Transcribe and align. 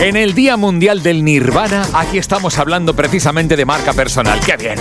En 0.00 0.16
el 0.16 0.32
Día 0.34 0.56
Mundial 0.56 1.02
del 1.02 1.22
Nirvana, 1.22 1.86
aquí 1.92 2.16
estamos 2.16 2.56
hablando 2.58 2.96
precisamente 2.96 3.54
de 3.54 3.66
marca 3.66 3.92
personal. 3.92 4.40
¡Qué 4.40 4.56
bien! 4.56 4.78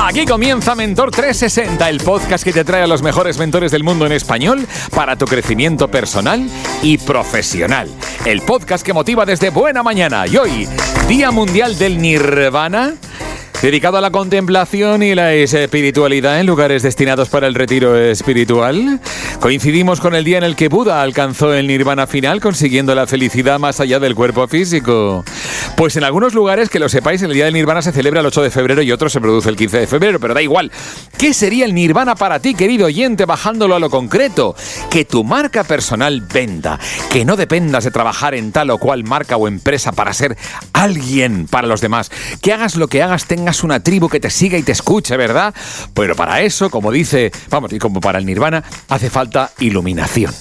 Aquí 0.00 0.24
comienza 0.24 0.74
Mentor 0.74 1.10
360, 1.10 1.90
el 1.90 2.00
podcast 2.00 2.42
que 2.42 2.52
te 2.54 2.64
trae 2.64 2.82
a 2.82 2.86
los 2.86 3.02
mejores 3.02 3.36
mentores 3.36 3.70
del 3.70 3.84
mundo 3.84 4.06
en 4.06 4.12
español 4.12 4.66
para 4.94 5.16
tu 5.16 5.26
crecimiento 5.26 5.88
personal 5.88 6.48
y 6.82 6.96
profesional. 6.96 7.90
El 8.24 8.40
podcast 8.40 8.86
que 8.86 8.94
motiva 8.94 9.26
desde 9.26 9.50
buena 9.50 9.82
mañana. 9.82 10.26
Y 10.26 10.38
hoy, 10.38 10.66
Día 11.08 11.30
Mundial 11.30 11.76
del 11.76 12.00
Nirvana 12.00 12.94
dedicado 13.64 13.96
a 13.96 14.02
la 14.02 14.10
contemplación 14.10 15.02
y 15.02 15.14
la 15.14 15.32
espiritualidad 15.32 16.38
en 16.38 16.44
lugares 16.44 16.82
destinados 16.82 17.30
para 17.30 17.46
el 17.46 17.54
retiro 17.54 17.96
espiritual. 17.96 19.00
Coincidimos 19.40 20.02
con 20.02 20.14
el 20.14 20.22
día 20.22 20.36
en 20.36 20.44
el 20.44 20.54
que 20.54 20.68
Buda 20.68 21.00
alcanzó 21.00 21.54
el 21.54 21.66
nirvana 21.66 22.06
final 22.06 22.42
consiguiendo 22.42 22.94
la 22.94 23.06
felicidad 23.06 23.58
más 23.58 23.80
allá 23.80 23.98
del 24.00 24.14
cuerpo 24.14 24.46
físico. 24.48 25.24
Pues 25.78 25.96
en 25.96 26.04
algunos 26.04 26.34
lugares, 26.34 26.68
que 26.68 26.78
lo 26.78 26.90
sepáis, 26.90 27.22
el 27.22 27.32
día 27.32 27.46
del 27.46 27.54
nirvana 27.54 27.80
se 27.80 27.92
celebra 27.92 28.20
el 28.20 28.26
8 28.26 28.42
de 28.42 28.50
febrero 28.50 28.82
y 28.82 28.92
otro 28.92 29.08
se 29.08 29.18
produce 29.18 29.48
el 29.48 29.56
15 29.56 29.78
de 29.78 29.86
febrero, 29.86 30.20
pero 30.20 30.34
da 30.34 30.42
igual. 30.42 30.70
¿Qué 31.16 31.32
sería 31.32 31.64
el 31.64 31.74
nirvana 31.74 32.16
para 32.16 32.40
ti, 32.40 32.54
querido 32.54 32.84
oyente, 32.84 33.24
bajándolo 33.24 33.76
a 33.76 33.80
lo 33.80 33.88
concreto? 33.88 34.54
Que 34.90 35.06
tu 35.06 35.24
marca 35.24 35.64
personal 35.64 36.20
venda, 36.20 36.78
que 37.10 37.24
no 37.24 37.34
dependas 37.34 37.84
de 37.84 37.90
trabajar 37.90 38.34
en 38.34 38.52
tal 38.52 38.68
o 38.68 38.78
cual 38.78 39.04
marca 39.04 39.38
o 39.38 39.48
empresa 39.48 39.92
para 39.92 40.12
ser 40.12 40.36
alguien 40.74 41.46
para 41.46 41.66
los 41.66 41.80
demás, 41.80 42.10
que 42.42 42.52
hagas 42.52 42.76
lo 42.76 42.88
que 42.88 43.02
hagas 43.02 43.24
tengas 43.24 43.53
una 43.62 43.80
tribu 43.80 44.08
que 44.08 44.20
te 44.20 44.30
siga 44.30 44.58
y 44.58 44.62
te 44.62 44.72
escuche, 44.72 45.16
¿verdad? 45.16 45.54
Pero 45.94 46.16
para 46.16 46.40
eso, 46.40 46.70
como 46.70 46.90
dice, 46.90 47.30
vamos, 47.50 47.72
y 47.72 47.78
como 47.78 48.00
para 48.00 48.18
el 48.18 48.26
nirvana, 48.26 48.64
hace 48.88 49.10
falta 49.10 49.50
iluminación 49.60 50.32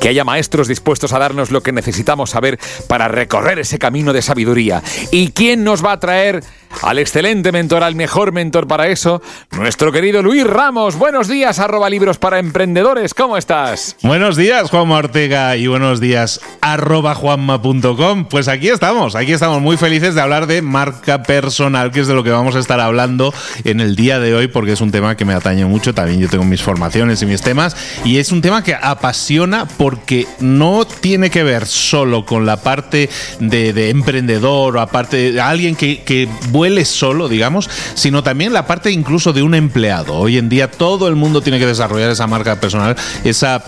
que 0.00 0.08
haya 0.08 0.24
maestros 0.24 0.66
dispuestos 0.66 1.12
a 1.12 1.20
darnos 1.20 1.52
lo 1.52 1.62
que 1.62 1.70
necesitamos 1.70 2.30
saber 2.30 2.58
para 2.88 3.06
recorrer 3.06 3.60
ese 3.60 3.78
camino 3.78 4.12
de 4.12 4.20
sabiduría. 4.20 4.82
¿Y 5.12 5.30
quién 5.30 5.62
nos 5.62 5.84
va 5.84 5.92
a 5.92 6.00
traer 6.00 6.42
al 6.80 6.98
excelente 6.98 7.52
mentor, 7.52 7.82
al 7.82 7.94
mejor 7.94 8.32
mentor 8.32 8.66
para 8.66 8.88
eso, 8.88 9.22
nuestro 9.52 9.92
querido 9.92 10.22
Luis 10.22 10.44
Ramos. 10.44 10.96
Buenos 10.96 11.28
días, 11.28 11.58
arroba 11.58 11.90
libros 11.90 12.18
para 12.18 12.38
emprendedores. 12.38 13.14
¿Cómo 13.14 13.36
estás? 13.36 13.96
Buenos 14.02 14.36
días, 14.36 14.70
Juanma 14.70 14.96
Ortega, 14.96 15.56
y 15.56 15.66
buenos 15.66 16.00
días, 16.00 16.40
arroba 16.60 17.14
juanma.com. 17.14 18.24
Pues 18.26 18.48
aquí 18.48 18.68
estamos, 18.68 19.14
aquí 19.14 19.32
estamos 19.32 19.60
muy 19.60 19.76
felices 19.76 20.14
de 20.14 20.20
hablar 20.20 20.46
de 20.46 20.62
marca 20.62 21.22
personal, 21.22 21.90
que 21.90 22.00
es 22.00 22.06
de 22.06 22.14
lo 22.14 22.24
que 22.24 22.30
vamos 22.30 22.56
a 22.56 22.58
estar 22.58 22.80
hablando 22.80 23.34
en 23.64 23.80
el 23.80 23.96
día 23.96 24.18
de 24.18 24.34
hoy, 24.34 24.48
porque 24.48 24.72
es 24.72 24.80
un 24.80 24.90
tema 24.90 25.16
que 25.16 25.24
me 25.24 25.34
atañe 25.34 25.64
mucho. 25.64 25.94
También 25.94 26.20
yo 26.20 26.28
tengo 26.28 26.44
mis 26.44 26.62
formaciones 26.62 27.22
y 27.22 27.26
mis 27.26 27.42
temas, 27.42 27.76
y 28.04 28.18
es 28.18 28.32
un 28.32 28.42
tema 28.42 28.62
que 28.64 28.74
apasiona 28.74 29.66
porque 29.66 30.26
no 30.40 30.84
tiene 30.84 31.30
que 31.30 31.42
ver 31.42 31.66
solo 31.66 32.24
con 32.24 32.46
la 32.46 32.56
parte 32.56 33.08
de, 33.40 33.90
emprendedor 33.90 34.76
o 34.76 34.80
aparte 34.80 35.32
de 35.32 35.40
alguien 35.40 35.74
que, 35.74 36.02
que 36.02 36.28
huele 36.62 36.84
solo, 36.84 37.28
digamos, 37.28 37.68
sino 37.94 38.22
también 38.22 38.52
la 38.52 38.68
parte 38.68 38.92
incluso 38.92 39.32
de 39.32 39.42
un 39.42 39.56
empleado. 39.56 40.14
Hoy 40.14 40.38
en 40.38 40.48
día 40.48 40.70
todo 40.70 41.08
el 41.08 41.16
mundo 41.16 41.40
tiene 41.40 41.58
que 41.58 41.66
desarrollar 41.66 42.10
esa 42.10 42.28
marca 42.28 42.60
personal, 42.60 42.94
esa, 43.24 43.64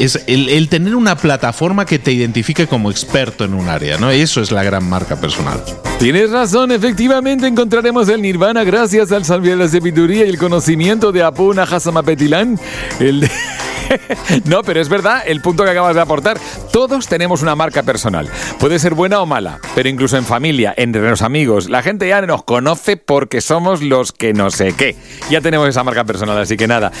es 0.00 0.24
el, 0.26 0.68
tener 0.68 0.96
una 0.96 1.16
plataforma 1.16 1.86
que 1.86 2.00
te 2.00 2.10
identifique 2.12 2.66
como 2.66 2.90
experto 2.90 3.44
en 3.44 3.54
un 3.54 3.68
área, 3.68 3.96
¿no? 3.96 4.10
Eso 4.10 4.40
es 4.40 4.50
la 4.50 4.64
gran 4.64 4.88
marca 4.88 5.20
personal. 5.20 5.62
Tienes 6.00 6.30
razón, 6.30 6.72
efectivamente 6.72 7.46
encontraremos 7.46 8.08
el 8.08 8.20
nirvana 8.20 8.64
gracias 8.64 9.12
al 9.12 9.22
de 9.22 9.54
la 9.54 9.68
sabiduría 9.68 10.26
y 10.26 10.30
el 10.30 10.38
conocimiento 10.38 11.12
de 11.12 11.22
Apuna 11.22 11.62
Hasamapetilan, 11.62 12.58
el 12.98 13.20
de... 13.20 13.30
no, 14.44 14.62
pero 14.62 14.80
es 14.80 14.88
verdad 14.88 15.22
el 15.26 15.40
punto 15.40 15.64
que 15.64 15.70
acabas 15.70 15.94
de 15.94 16.00
aportar. 16.00 16.38
Todos 16.72 17.06
tenemos 17.06 17.42
una 17.42 17.54
marca 17.54 17.82
personal. 17.82 18.28
Puede 18.58 18.78
ser 18.78 18.94
buena 18.94 19.20
o 19.20 19.26
mala, 19.26 19.58
pero 19.74 19.88
incluso 19.88 20.16
en 20.16 20.24
familia, 20.24 20.74
entre 20.76 21.02
los 21.08 21.22
amigos, 21.22 21.68
la 21.68 21.82
gente 21.82 22.08
ya 22.08 22.20
nos 22.22 22.44
conoce 22.44 22.96
porque 22.96 23.40
somos 23.40 23.82
los 23.82 24.12
que 24.12 24.32
no 24.32 24.50
sé 24.50 24.74
qué. 24.74 24.96
Ya 25.30 25.40
tenemos 25.40 25.68
esa 25.68 25.84
marca 25.84 26.04
personal, 26.04 26.38
así 26.38 26.56
que 26.56 26.66
nada. 26.66 26.92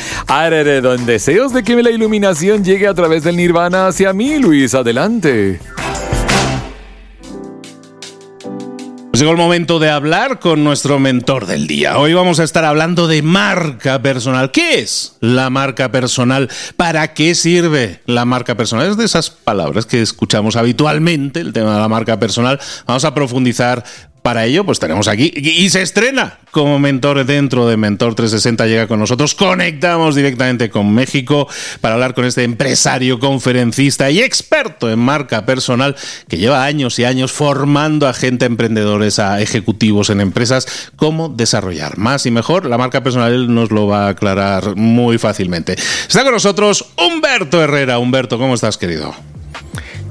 Don 0.82 1.06
deseos 1.06 1.52
de 1.52 1.62
que 1.62 1.82
la 1.82 1.90
iluminación 1.90 2.64
llegue 2.64 2.86
a 2.86 2.94
través 2.94 3.24
del 3.24 3.36
nirvana 3.36 3.88
hacia 3.88 4.12
mí, 4.12 4.38
Luis. 4.38 4.74
Adelante. 4.74 5.60
Llegó 9.22 9.30
el 9.30 9.38
momento 9.38 9.78
de 9.78 9.88
hablar 9.88 10.40
con 10.40 10.64
nuestro 10.64 10.98
mentor 10.98 11.46
del 11.46 11.68
día. 11.68 11.96
Hoy 11.96 12.12
vamos 12.12 12.40
a 12.40 12.42
estar 12.42 12.64
hablando 12.64 13.06
de 13.06 13.22
marca 13.22 14.02
personal. 14.02 14.50
¿Qué 14.50 14.80
es 14.80 15.16
la 15.20 15.48
marca 15.48 15.92
personal? 15.92 16.50
¿Para 16.76 17.14
qué 17.14 17.36
sirve 17.36 18.00
la 18.06 18.24
marca 18.24 18.56
personal? 18.56 18.90
Es 18.90 18.96
de 18.96 19.04
esas 19.04 19.30
palabras 19.30 19.86
que 19.86 20.02
escuchamos 20.02 20.56
habitualmente, 20.56 21.38
el 21.38 21.52
tema 21.52 21.74
de 21.74 21.80
la 21.80 21.88
marca 21.88 22.18
personal. 22.18 22.58
Vamos 22.84 23.04
a 23.04 23.14
profundizar 23.14 23.84
Para 24.22 24.44
ello, 24.44 24.64
pues 24.64 24.78
tenemos 24.78 25.08
aquí 25.08 25.32
y 25.34 25.68
se 25.70 25.82
estrena 25.82 26.38
como 26.52 26.78
mentor 26.78 27.26
dentro 27.26 27.66
de 27.66 27.76
Mentor 27.76 28.14
360. 28.14 28.66
Llega 28.68 28.86
con 28.86 29.00
nosotros, 29.00 29.34
conectamos 29.34 30.14
directamente 30.14 30.70
con 30.70 30.94
México 30.94 31.48
para 31.80 31.94
hablar 31.94 32.14
con 32.14 32.24
este 32.24 32.44
empresario, 32.44 33.18
conferencista 33.18 34.10
y 34.12 34.20
experto 34.20 34.88
en 34.88 35.00
marca 35.00 35.44
personal 35.44 35.96
que 36.28 36.36
lleva 36.38 36.64
años 36.64 37.00
y 37.00 37.04
años 37.04 37.32
formando 37.32 38.06
a 38.06 38.12
gente, 38.12 38.44
emprendedores, 38.44 39.18
a 39.18 39.40
ejecutivos 39.40 40.08
en 40.08 40.20
empresas, 40.20 40.90
cómo 40.94 41.28
desarrollar 41.28 41.98
más 41.98 42.24
y 42.24 42.30
mejor 42.30 42.66
la 42.66 42.78
marca 42.78 43.02
personal. 43.02 43.32
Él 43.32 43.52
nos 43.52 43.72
lo 43.72 43.88
va 43.88 44.06
a 44.06 44.10
aclarar 44.10 44.76
muy 44.76 45.18
fácilmente. 45.18 45.72
Está 45.72 46.22
con 46.22 46.32
nosotros 46.32 46.92
Humberto 46.96 47.60
Herrera. 47.60 47.98
Humberto, 47.98 48.38
¿cómo 48.38 48.54
estás, 48.54 48.78
querido? 48.78 49.12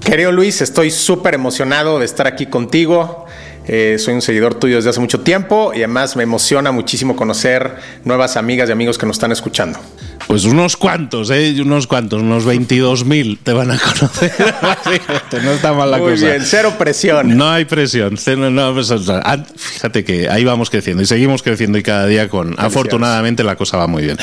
Querido 0.04 0.32
Luis, 0.32 0.62
estoy 0.62 0.92
súper 0.92 1.36
emocionado 1.36 2.00
de 2.00 2.06
estar 2.06 2.28
aquí 2.28 2.48
contigo. 2.48 3.26
Eh, 3.68 3.98
soy 4.00 4.16
un 4.16 4.22
seguidor 4.22 4.56
tuyo 4.56 4.78
desde 4.78 4.90
hace 4.90 5.00
mucho 5.00 5.20
tiempo 5.20 5.72
y 5.74 5.78
además 5.78 6.16
me 6.16 6.24
emociona 6.24 6.72
muchísimo 6.72 7.16
conocer 7.16 7.76
nuevas 8.04 8.38
amigas 8.38 8.70
y 8.70 8.72
amigos 8.72 8.98
que 8.98 9.06
nos 9.06 9.16
están 9.18 9.32
escuchando. 9.32 9.80
Pues 10.28 10.46
unos 10.46 10.78
cuantos, 10.78 11.30
¿eh? 11.30 11.54
Unos 11.62 11.88
cuantos, 11.88 12.22
unos 12.22 12.46
22.000 12.46 13.40
te 13.44 13.54
van 13.54 13.72
a 13.72 13.78
conocer. 13.78 14.32
no 15.44 15.52
está 15.52 15.74
mal 15.74 15.92
la 15.92 15.98
Muy 15.98 16.12
cosa. 16.12 16.22
Muy 16.22 16.32
bien, 16.32 16.46
cero 16.46 16.76
presión. 16.78 17.38
No 17.38 17.50
hay 17.50 17.66
presión. 17.66 18.16
Pues, 18.16 18.94
fíjate 19.58 20.04
que 20.06 20.30
ahí 20.30 20.46
vamos 20.46 20.70
creciendo 20.70 21.04
y 21.04 21.06
seguimos 21.06 21.44
creciendo 21.44 21.78
y 21.78 21.84
cada 21.84 22.06
día 22.06 22.30
con... 22.30 22.56
Afortunadamente 22.58 23.44
la 23.44 23.56
cosa 23.56 23.78
va 23.78 23.88
muy 23.88 24.04
bien. 24.04 24.18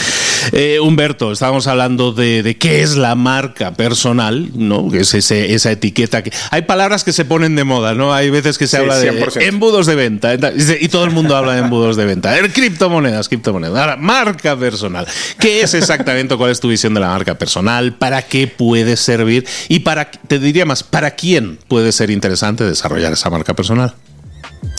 Eh, 0.52 0.80
Humberto, 0.80 1.32
estábamos 1.32 1.66
hablando 1.66 2.12
de, 2.12 2.56
qué 2.58 2.82
es 2.82 2.96
la 2.96 3.14
marca 3.14 3.72
personal, 3.72 4.48
¿no? 4.54 4.90
Que 4.90 5.00
es 5.00 5.12
ese, 5.12 5.52
esa 5.54 5.72
etiqueta 5.72 6.22
que... 6.22 6.32
Hay 6.50 6.62
palabras 6.62 7.04
que 7.04 7.12
se 7.12 7.24
ponen 7.24 7.54
de 7.54 7.64
moda, 7.64 7.94
¿no? 7.94 8.14
Hay 8.14 8.30
veces 8.30 8.56
que 8.56 8.66
se 8.66 8.78
habla 8.78 8.98
de 8.98 9.12
embudos 9.36 9.86
de 9.86 9.94
venta 9.94 10.34
y 10.34 10.88
todo 10.88 11.04
el 11.04 11.10
mundo 11.10 11.36
habla 11.36 11.54
de 11.54 11.60
embudos 11.60 11.96
de 11.96 12.04
venta. 12.04 12.34
Criptomonedas, 12.52 13.28
criptomonedas. 13.28 13.76
Ahora, 13.78 13.96
marca 13.96 14.56
personal. 14.56 15.06
¿Qué 15.38 15.62
es 15.62 15.74
exactamente 15.74 16.36
cuál 16.36 16.50
es 16.50 16.60
tu 16.60 16.68
visión 16.68 16.94
de 16.94 17.00
la 17.00 17.08
marca 17.08 17.34
personal, 17.36 17.94
para 17.94 18.22
qué 18.22 18.46
puede 18.46 18.96
servir 18.96 19.46
y 19.68 19.80
para, 19.80 20.10
te 20.10 20.38
diría 20.38 20.64
más, 20.64 20.82
para 20.82 21.12
quién 21.12 21.58
puede 21.68 21.92
ser 21.92 22.10
interesante 22.10 22.64
desarrollar 22.64 23.12
esa 23.12 23.30
marca 23.30 23.54
personal. 23.54 23.94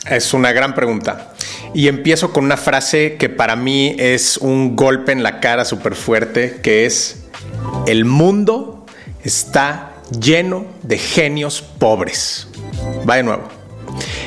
Es 0.10 0.34
una 0.34 0.52
gran 0.52 0.75
pregunta. 0.75 1.34
Y 1.74 1.88
empiezo 1.88 2.34
con 2.34 2.45
una 2.45 2.57
frase 2.57 3.16
que 3.18 3.30
para 3.30 3.56
mí 3.56 3.95
es 4.00 4.38
un 4.38 4.75
golpe 4.75 5.12
en 5.12 5.24
la 5.24 5.40
cara 5.40 5.66
súper 5.66 5.95
fuerte, 5.95 6.60
que 6.63 6.86
es, 6.86 7.25
el 7.86 8.06
mundo 8.06 8.86
está 9.24 9.94
lleno 10.19 10.66
de 10.84 10.98
genios 10.98 11.62
pobres. 11.62 12.48
Va 13.07 13.18
de 13.18 13.24
nuevo. 13.24 13.58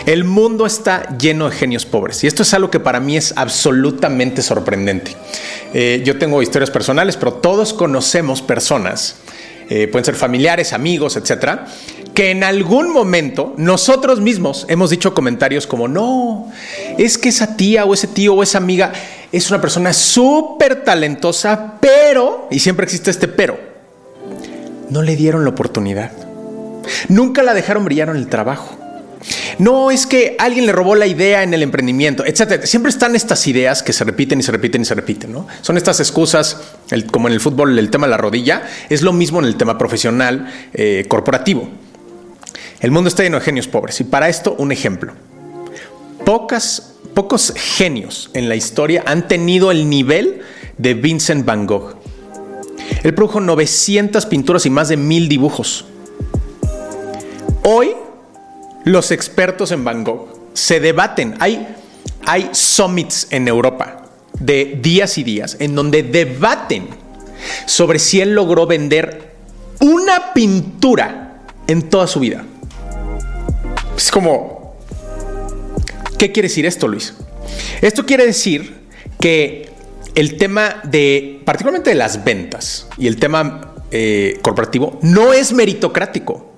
El 0.06 0.24
mundo 0.24 0.66
está 0.66 1.16
lleno 1.16 1.48
de 1.48 1.56
genios 1.56 1.86
pobres 1.86 2.24
y 2.24 2.26
esto 2.26 2.42
es 2.42 2.52
algo 2.54 2.70
que 2.70 2.80
para 2.80 2.98
mí 2.98 3.16
es 3.16 3.32
absolutamente 3.36 4.42
sorprendente. 4.42 5.14
Eh, 5.72 6.02
yo 6.04 6.18
tengo 6.18 6.42
historias 6.42 6.70
personales, 6.70 7.16
pero 7.16 7.34
todos 7.34 7.72
conocemos 7.72 8.42
personas, 8.42 9.16
eh, 9.70 9.86
pueden 9.86 10.04
ser 10.04 10.16
familiares, 10.16 10.72
amigos, 10.72 11.16
etcétera, 11.16 11.66
que 12.14 12.32
en 12.32 12.42
algún 12.42 12.92
momento 12.92 13.54
nosotros 13.56 14.20
mismos 14.20 14.66
hemos 14.68 14.90
dicho 14.90 15.14
comentarios 15.14 15.68
como, 15.68 15.86
no, 15.86 16.50
es 16.98 17.16
que 17.16 17.28
esa 17.28 17.56
tía 17.56 17.84
o 17.84 17.94
ese 17.94 18.08
tío 18.08 18.34
o 18.34 18.42
esa 18.42 18.58
amiga 18.58 18.92
es 19.30 19.50
una 19.50 19.60
persona 19.60 19.92
súper 19.92 20.82
talentosa, 20.82 21.74
pero, 21.80 22.48
y 22.50 22.58
siempre 22.58 22.84
existe 22.84 23.10
este 23.10 23.28
pero, 23.28 23.58
no 24.90 25.00
le 25.00 25.14
dieron 25.14 25.44
la 25.44 25.50
oportunidad. 25.50 26.10
Nunca 27.08 27.44
la 27.44 27.54
dejaron 27.54 27.84
brillar 27.84 28.08
en 28.08 28.16
el 28.16 28.26
trabajo. 28.26 28.81
No 29.58 29.90
es 29.90 30.06
que 30.06 30.36
alguien 30.38 30.66
le 30.66 30.72
robó 30.72 30.94
la 30.94 31.06
idea 31.06 31.42
en 31.42 31.54
el 31.54 31.62
emprendimiento, 31.62 32.24
etcétera. 32.24 32.66
Siempre 32.66 32.90
están 32.90 33.14
estas 33.14 33.46
ideas 33.46 33.82
que 33.82 33.92
se 33.92 34.04
repiten 34.04 34.40
y 34.40 34.42
se 34.42 34.52
repiten 34.52 34.82
y 34.82 34.84
se 34.84 34.94
repiten, 34.94 35.32
¿no? 35.32 35.46
Son 35.60 35.76
estas 35.76 36.00
excusas, 36.00 36.58
como 37.10 37.28
en 37.28 37.34
el 37.34 37.40
fútbol, 37.40 37.78
el 37.78 37.90
tema 37.90 38.06
de 38.06 38.10
la 38.10 38.16
rodilla, 38.16 38.62
es 38.88 39.02
lo 39.02 39.12
mismo 39.12 39.38
en 39.38 39.46
el 39.46 39.56
tema 39.56 39.78
profesional 39.78 40.52
eh, 40.74 41.04
corporativo. 41.08 41.68
El 42.80 42.90
mundo 42.90 43.08
está 43.08 43.22
lleno 43.22 43.38
de 43.38 43.44
genios 43.44 43.68
pobres 43.68 44.00
y 44.00 44.04
para 44.04 44.28
esto 44.28 44.56
un 44.58 44.72
ejemplo. 44.72 45.12
Pocos 46.24 47.52
genios 47.56 48.30
en 48.34 48.48
la 48.48 48.56
historia 48.56 49.04
han 49.06 49.28
tenido 49.28 49.70
el 49.70 49.88
nivel 49.88 50.40
de 50.78 50.94
Vincent 50.94 51.44
Van 51.44 51.66
Gogh. 51.66 51.96
Él 53.02 53.14
produjo 53.14 53.40
900 53.40 54.26
pinturas 54.26 54.66
y 54.66 54.70
más 54.70 54.88
de 54.88 54.96
mil 54.96 55.28
dibujos. 55.28 55.84
Hoy 57.62 57.90
los 58.84 59.10
expertos 59.10 59.72
en 59.72 59.84
Van 59.84 60.04
Gogh 60.04 60.28
se 60.54 60.80
debaten. 60.80 61.34
Hay, 61.40 61.76
hay 62.26 62.50
summits 62.52 63.28
en 63.30 63.48
Europa 63.48 64.02
de 64.38 64.78
días 64.80 65.18
y 65.18 65.24
días 65.24 65.56
en 65.60 65.74
donde 65.74 66.02
debaten 66.02 66.88
sobre 67.66 67.98
si 67.98 68.20
él 68.20 68.34
logró 68.34 68.66
vender 68.66 69.32
una 69.80 70.32
pintura 70.32 71.42
en 71.66 71.88
toda 71.88 72.06
su 72.06 72.20
vida. 72.20 72.44
Es 73.96 74.10
como, 74.10 74.76
¿qué 76.18 76.32
quiere 76.32 76.48
decir 76.48 76.66
esto, 76.66 76.88
Luis? 76.88 77.14
Esto 77.80 78.06
quiere 78.06 78.26
decir 78.26 78.82
que 79.20 79.70
el 80.14 80.36
tema 80.36 80.80
de, 80.84 81.40
particularmente 81.44 81.90
de 81.90 81.96
las 81.96 82.24
ventas 82.24 82.86
y 82.98 83.06
el 83.06 83.16
tema 83.16 83.72
eh, 83.90 84.38
corporativo, 84.40 84.98
no 85.02 85.34
es 85.34 85.52
meritocrático. 85.52 86.51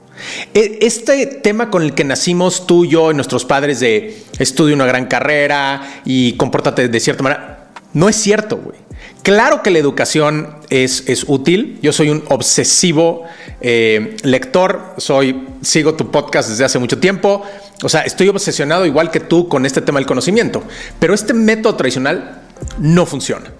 E, 0.54 0.78
este 0.82 1.26
tema 1.26 1.70
con 1.70 1.82
el 1.82 1.94
que 1.94 2.04
nacimos 2.04 2.66
tú, 2.66 2.86
yo 2.86 3.10
y 3.10 3.14
nuestros 3.14 3.44
padres 3.44 3.80
de 3.80 4.22
estudia 4.38 4.74
una 4.74 4.86
gran 4.86 5.06
carrera 5.06 6.00
y 6.04 6.34
compórtate 6.34 6.88
de 6.88 7.00
cierta 7.00 7.22
manera, 7.22 7.70
no 7.92 8.08
es 8.08 8.16
cierto, 8.16 8.56
güey. 8.56 8.84
Claro 9.22 9.62
que 9.62 9.70
la 9.70 9.78
educación 9.78 10.56
es, 10.68 11.04
es 11.06 11.24
útil. 11.26 11.78
Yo 11.80 11.94
soy 11.94 12.10
un 12.10 12.24
obsesivo 12.28 13.24
eh, 13.62 14.18
lector, 14.22 14.94
soy, 14.98 15.46
sigo 15.62 15.94
tu 15.94 16.10
podcast 16.10 16.50
desde 16.50 16.64
hace 16.64 16.78
mucho 16.78 16.98
tiempo. 16.98 17.42
O 17.82 17.88
sea, 17.88 18.02
estoy 18.02 18.28
obsesionado 18.28 18.84
igual 18.84 19.10
que 19.10 19.20
tú 19.20 19.48
con 19.48 19.64
este 19.64 19.80
tema 19.80 19.98
del 19.98 20.06
conocimiento. 20.06 20.62
Pero 20.98 21.14
este 21.14 21.32
método 21.32 21.74
tradicional 21.74 22.42
no 22.78 23.06
funciona. 23.06 23.50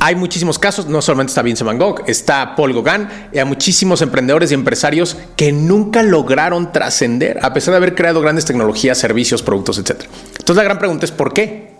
Hay 0.00 0.14
muchísimos 0.14 0.60
casos, 0.60 0.86
no 0.86 1.02
solamente 1.02 1.30
está 1.30 1.42
Vince 1.42 1.64
Van 1.64 1.76
Gogh, 1.76 2.04
está 2.06 2.54
Paul 2.54 2.72
Gauguin, 2.72 3.08
y 3.32 3.38
hay 3.38 3.44
muchísimos 3.44 4.00
emprendedores 4.00 4.52
y 4.52 4.54
empresarios 4.54 5.16
que 5.34 5.50
nunca 5.50 6.04
lograron 6.04 6.70
trascender, 6.70 7.40
a 7.42 7.52
pesar 7.52 7.72
de 7.72 7.78
haber 7.78 7.96
creado 7.96 8.20
grandes 8.20 8.44
tecnologías, 8.44 8.96
servicios, 8.96 9.42
productos, 9.42 9.76
etc. 9.78 10.04
Entonces 10.38 10.56
la 10.56 10.62
gran 10.62 10.78
pregunta 10.78 11.04
es 11.04 11.10
¿por 11.10 11.32
qué? 11.32 11.78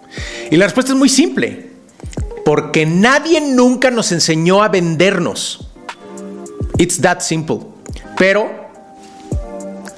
Y 0.51 0.57
la 0.57 0.65
respuesta 0.65 0.93
es 0.93 0.99
muy 0.99 1.09
simple. 1.09 1.69
Porque 2.45 2.87
nadie 2.87 3.41
nunca 3.41 3.91
nos 3.91 4.11
enseñó 4.11 4.63
a 4.63 4.69
vendernos. 4.69 5.69
It's 6.79 7.01
that 7.03 7.21
simple. 7.21 7.59
Pero, 8.17 8.51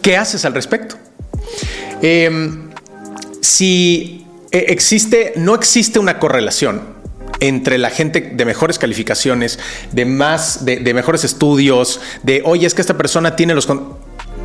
¿qué 0.03 0.17
haces 0.17 0.45
al 0.45 0.53
respecto? 0.53 0.97
Em, 2.03 2.71
si 3.41 4.27
eh, 4.51 4.67
existe, 4.69 5.35
no 5.37 5.55
existe 5.55 5.99
una 5.99 6.19
correlación 6.19 7.00
entre 7.41 7.79
la 7.79 7.91
gente 7.91 8.21
de 8.21 8.45
mejores 8.45 8.79
calificaciones, 8.79 9.59
de 9.93 10.05
más, 10.05 10.65
de, 10.65 10.95
mejores 10.95 11.25
estudios, 11.25 12.01
de, 12.23 12.43
oye, 12.45 12.67
es 12.67 12.75
que 12.75 12.83
esta 12.83 12.97
persona 12.97 13.37
tiene 13.37 13.55
los... 13.55 13.69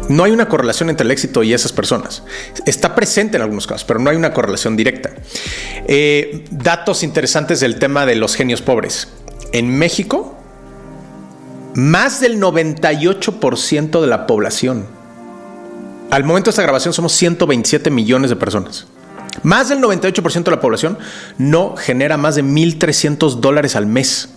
No 0.08 0.24
hay 0.24 0.32
una 0.32 0.48
correlación 0.48 0.90
entre 0.90 1.06
el 1.06 1.12
éxito 1.12 1.44
y 1.44 1.54
esas 1.54 1.74
personas. 1.74 2.24
Está 2.66 2.96
presente 2.96 3.38
en 3.38 3.44
algunos 3.44 3.68
casos, 3.68 3.86
pero 3.86 4.00
no 4.00 4.10
hay 4.10 4.16
una 4.16 4.34
correlación 4.34 4.78
directa. 4.78 5.12
Eh, 5.88 6.46
datos 6.52 7.04
interesantes 7.04 7.60
del 7.60 7.80
tema 7.80 8.06
de 8.06 8.16
los 8.16 8.36
genios 8.36 8.62
pobres. 8.62 9.08
En 9.52 9.70
México, 9.78 10.38
más 11.74 12.22
del 12.22 12.40
98% 12.40 14.02
de 14.02 14.08
la 14.08 14.28
población. 14.28 14.86
Al 16.12 16.24
momento 16.24 16.46
de 16.46 16.52
esta 16.52 16.62
grabación 16.62 16.94
somos 16.94 17.12
127 17.14 17.90
millones 17.90 18.30
de 18.30 18.36
personas. 18.36 18.88
Más 19.44 19.70
del 19.70 19.80
98% 19.80 20.44
de 20.44 20.52
la 20.52 20.62
población 20.62 20.98
no 21.38 21.76
genera 21.76 22.18
más 22.18 22.36
de 22.36 22.44
1.300 22.44 23.40
dólares 23.40 23.76
al 23.76 23.86
mes. 23.86 24.30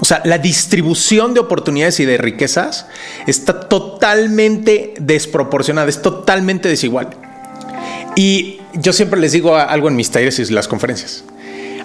O 0.00 0.04
sea, 0.04 0.20
la 0.24 0.38
distribución 0.38 1.34
de 1.34 1.40
oportunidades 1.40 2.00
y 2.00 2.04
de 2.04 2.18
riquezas 2.18 2.86
está 3.26 3.68
totalmente 3.68 4.94
desproporcionada, 5.00 5.88
es 5.88 6.02
totalmente 6.02 6.68
desigual. 6.68 7.10
Y 8.14 8.60
yo 8.74 8.92
siempre 8.92 9.18
les 9.20 9.32
digo 9.32 9.56
algo 9.56 9.88
en 9.88 9.96
mis 9.96 10.10
talleres 10.10 10.38
y 10.38 10.52
las 10.52 10.68
conferencias. 10.68 11.24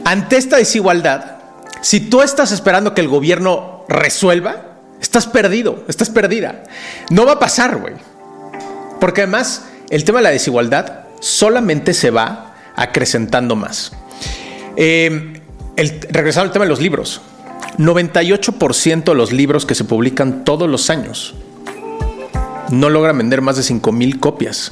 Ante 0.03 0.37
esta 0.37 0.57
desigualdad, 0.57 1.37
si 1.81 1.99
tú 1.99 2.21
estás 2.21 2.51
esperando 2.51 2.93
que 2.93 3.01
el 3.01 3.07
gobierno 3.07 3.85
resuelva, 3.87 4.77
estás 5.01 5.27
perdido, 5.27 5.83
estás 5.87 6.09
perdida. 6.09 6.63
No 7.09 7.25
va 7.25 7.33
a 7.33 7.39
pasar, 7.39 7.77
güey. 7.77 7.95
Porque 8.99 9.21
además 9.21 9.63
el 9.91 10.03
tema 10.05 10.19
de 10.19 10.23
la 10.23 10.29
desigualdad 10.31 11.01
solamente 11.19 11.93
se 11.93 12.09
va 12.09 12.55
acrecentando 12.75 13.55
más. 13.55 13.91
Eh, 14.77 15.39
regresando 16.09 16.47
al 16.47 16.51
tema 16.53 16.65
de 16.65 16.69
los 16.69 16.81
libros, 16.81 17.21
98% 17.77 19.03
de 19.03 19.15
los 19.15 19.31
libros 19.31 19.65
que 19.65 19.75
se 19.75 19.83
publican 19.83 20.43
todos 20.43 20.67
los 20.69 20.89
años 20.89 21.35
no 22.71 22.89
logran 22.89 23.17
vender 23.17 23.41
más 23.41 23.57
de 23.57 23.63
5 23.63 23.91
mil 23.91 24.19
copias. 24.19 24.71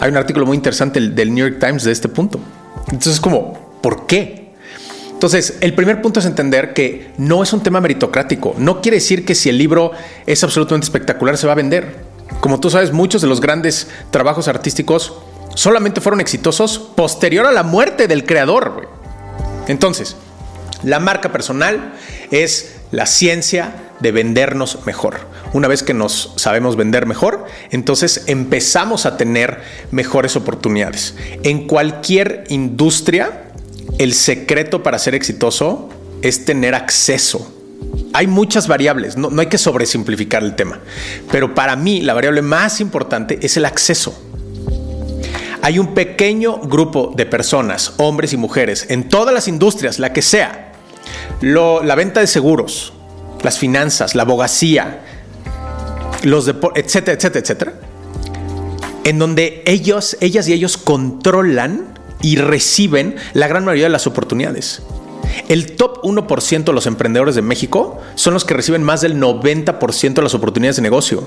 Hay 0.00 0.10
un 0.10 0.16
artículo 0.16 0.46
muy 0.46 0.56
interesante 0.56 1.00
del 1.00 1.32
New 1.32 1.46
York 1.46 1.60
Times 1.60 1.84
de 1.84 1.92
este 1.92 2.08
punto. 2.08 2.40
Entonces, 2.86 3.20
como, 3.20 3.78
¿por 3.80 4.06
qué? 4.06 4.50
Entonces, 5.12 5.58
el 5.60 5.74
primer 5.74 6.02
punto 6.02 6.18
es 6.18 6.26
entender 6.26 6.72
que 6.72 7.10
no 7.18 7.42
es 7.42 7.52
un 7.52 7.62
tema 7.62 7.80
meritocrático. 7.80 8.54
No 8.58 8.80
quiere 8.80 8.96
decir 8.96 9.24
que 9.24 9.34
si 9.34 9.48
el 9.48 9.58
libro 9.58 9.92
es 10.26 10.42
absolutamente 10.42 10.86
espectacular 10.86 11.36
se 11.36 11.46
va 11.46 11.52
a 11.52 11.56
vender. 11.56 12.09
Como 12.38 12.60
tú 12.60 12.70
sabes, 12.70 12.92
muchos 12.92 13.20
de 13.20 13.28
los 13.28 13.40
grandes 13.40 13.88
trabajos 14.10 14.48
artísticos 14.48 15.14
solamente 15.54 16.00
fueron 16.00 16.20
exitosos 16.20 16.78
posterior 16.78 17.46
a 17.46 17.52
la 17.52 17.62
muerte 17.62 18.06
del 18.06 18.24
creador. 18.24 18.88
Entonces, 19.66 20.16
la 20.82 21.00
marca 21.00 21.32
personal 21.32 21.94
es 22.30 22.76
la 22.90 23.06
ciencia 23.06 23.74
de 24.00 24.12
vendernos 24.12 24.86
mejor. 24.86 25.20
Una 25.52 25.68
vez 25.68 25.82
que 25.82 25.94
nos 25.94 26.32
sabemos 26.36 26.76
vender 26.76 27.06
mejor, 27.06 27.44
entonces 27.70 28.24
empezamos 28.26 29.04
a 29.04 29.16
tener 29.16 29.60
mejores 29.90 30.36
oportunidades. 30.36 31.14
En 31.42 31.66
cualquier 31.66 32.44
industria, 32.48 33.44
el 33.98 34.14
secreto 34.14 34.82
para 34.82 34.98
ser 34.98 35.14
exitoso 35.14 35.90
es 36.22 36.44
tener 36.44 36.74
acceso. 36.74 37.59
Hay 38.12 38.26
muchas 38.26 38.66
variables, 38.66 39.16
no, 39.16 39.30
hay 39.40 39.46
que 39.46 39.58
sobresimplificar 39.58 40.42
el 40.42 40.56
tema, 40.56 40.80
pero 41.30 41.54
para 41.54 41.76
mí 41.76 42.00
la 42.00 42.12
variable 42.12 42.42
más 42.42 42.80
importante 42.80 43.38
es 43.40 43.56
el 43.56 43.64
acceso. 43.64 44.20
Hay 45.62 45.78
un 45.78 45.94
pequeño 45.94 46.58
grupo 46.58 47.12
de 47.14 47.26
personas, 47.26 47.92
hombres 47.98 48.32
y 48.32 48.36
mujeres, 48.36 48.86
en 48.88 49.08
todas 49.08 49.32
las 49.32 49.46
industrias, 49.46 49.98
la 49.98 50.12
que 50.12 50.22
sea, 50.22 50.72
la 51.40 51.94
venta 51.94 52.20
de 52.20 52.26
seguros, 52.26 52.92
las 53.42 53.58
finanzas, 53.58 54.14
la 54.14 54.22
abogacía, 54.22 55.02
los 56.24 56.48
etcétera, 56.74 57.16
etcétera, 57.16 57.40
etcétera, 57.40 57.72
en 59.04 59.18
donde 59.18 59.62
ellos, 59.66 60.16
ellas 60.20 60.48
y 60.48 60.52
ellos 60.52 60.76
controlan 60.76 61.94
y 62.22 62.36
reciben 62.36 63.16
la 63.32 63.48
gran 63.48 63.64
mayoría 63.64 63.86
de 63.86 63.90
las 63.90 64.06
oportunidades. 64.06 64.82
El 65.48 65.76
top 65.76 66.02
1% 66.02 66.64
de 66.64 66.72
los 66.72 66.86
emprendedores 66.86 67.34
de 67.34 67.42
México 67.42 67.98
son 68.14 68.34
los 68.34 68.44
que 68.44 68.54
reciben 68.54 68.82
más 68.82 69.00
del 69.00 69.20
90% 69.20 70.14
de 70.14 70.22
las 70.22 70.34
oportunidades 70.34 70.76
de 70.76 70.82
negocio. 70.82 71.26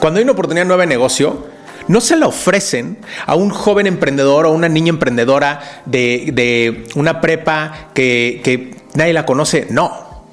Cuando 0.00 0.18
hay 0.18 0.24
una 0.24 0.32
oportunidad 0.32 0.66
nueva 0.66 0.82
de 0.82 0.88
negocio, 0.88 1.46
no 1.88 2.00
se 2.00 2.16
la 2.16 2.26
ofrecen 2.26 2.98
a 3.26 3.34
un 3.34 3.50
joven 3.50 3.86
emprendedor 3.86 4.46
o 4.46 4.52
una 4.52 4.68
niña 4.68 4.90
emprendedora 4.90 5.82
de, 5.86 6.86
una 6.94 7.20
prepa 7.20 7.90
que, 7.94 8.40
que, 8.44 8.76
nadie 8.94 9.12
la 9.12 9.26
conoce. 9.26 9.66
No. 9.70 10.24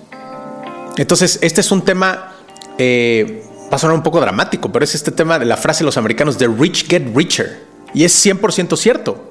Entonces, 0.97 1.39
este 1.41 1.61
es 1.61 1.71
un 1.71 1.83
tema, 1.83 2.33
eh, 2.77 3.43
va 3.71 3.75
a 3.75 3.79
sonar 3.79 3.95
un 3.95 4.03
poco 4.03 4.19
dramático, 4.19 4.71
pero 4.71 4.83
es 4.83 4.95
este 4.95 5.11
tema 5.11 5.39
de 5.39 5.45
la 5.45 5.57
frase 5.57 5.79
de 5.79 5.85
los 5.85 5.97
americanos 5.97 6.37
de 6.37 6.47
rich 6.47 6.87
get 6.87 7.03
richer. 7.15 7.63
Y 7.93 8.03
es 8.03 8.25
100% 8.25 8.77
cierto. 8.77 9.28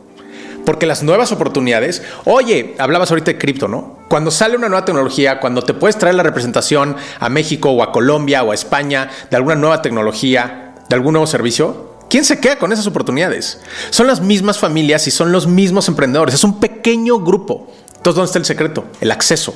Porque 0.69 0.85
las 0.85 1.03
nuevas 1.03 1.33
oportunidades, 1.33 2.03
oye, 2.27 2.75
hablabas 2.79 3.11
ahorita 3.11 3.31
de 3.31 3.39
cripto, 3.39 3.69
¿no? 3.69 4.01
Cuando 4.11 4.31
sale 4.31 4.55
una 4.55 4.69
nueva 4.69 4.85
tecnología, 4.85 5.41
cuando 5.41 5.63
te 5.63 5.73
puedes 5.73 5.97
traer 5.97 6.15
la 6.15 6.23
representación 6.23 6.95
a 7.21 7.31
México 7.31 7.71
o 7.71 7.83
a 7.83 7.91
Colombia 7.91 8.43
o 8.43 8.53
a 8.53 8.55
España 8.55 9.09
de 9.31 9.37
alguna 9.39 9.55
nueva 9.55 9.81
tecnología, 9.81 10.75
de 10.87 10.95
algún 10.95 11.15
nuevo 11.15 11.27
servicio, 11.27 11.95
¿quién 12.11 12.23
se 12.23 12.39
queda 12.39 12.59
con 12.59 12.71
esas 12.71 12.87
oportunidades? 12.87 13.63
Son 13.89 14.07
las 14.07 14.21
mismas 14.21 14.59
familias 14.59 15.07
y 15.07 15.11
son 15.11 15.33
los 15.33 15.47
mismos 15.47 15.89
emprendedores. 15.89 16.35
Es 16.35 16.45
un 16.45 16.61
pequeño 16.61 17.19
grupo. 17.21 17.73
Entonces, 17.97 18.17
¿dónde 18.17 18.27
está 18.27 18.39
el 18.39 18.45
secreto? 18.45 18.85
El 19.01 19.11
acceso. 19.11 19.55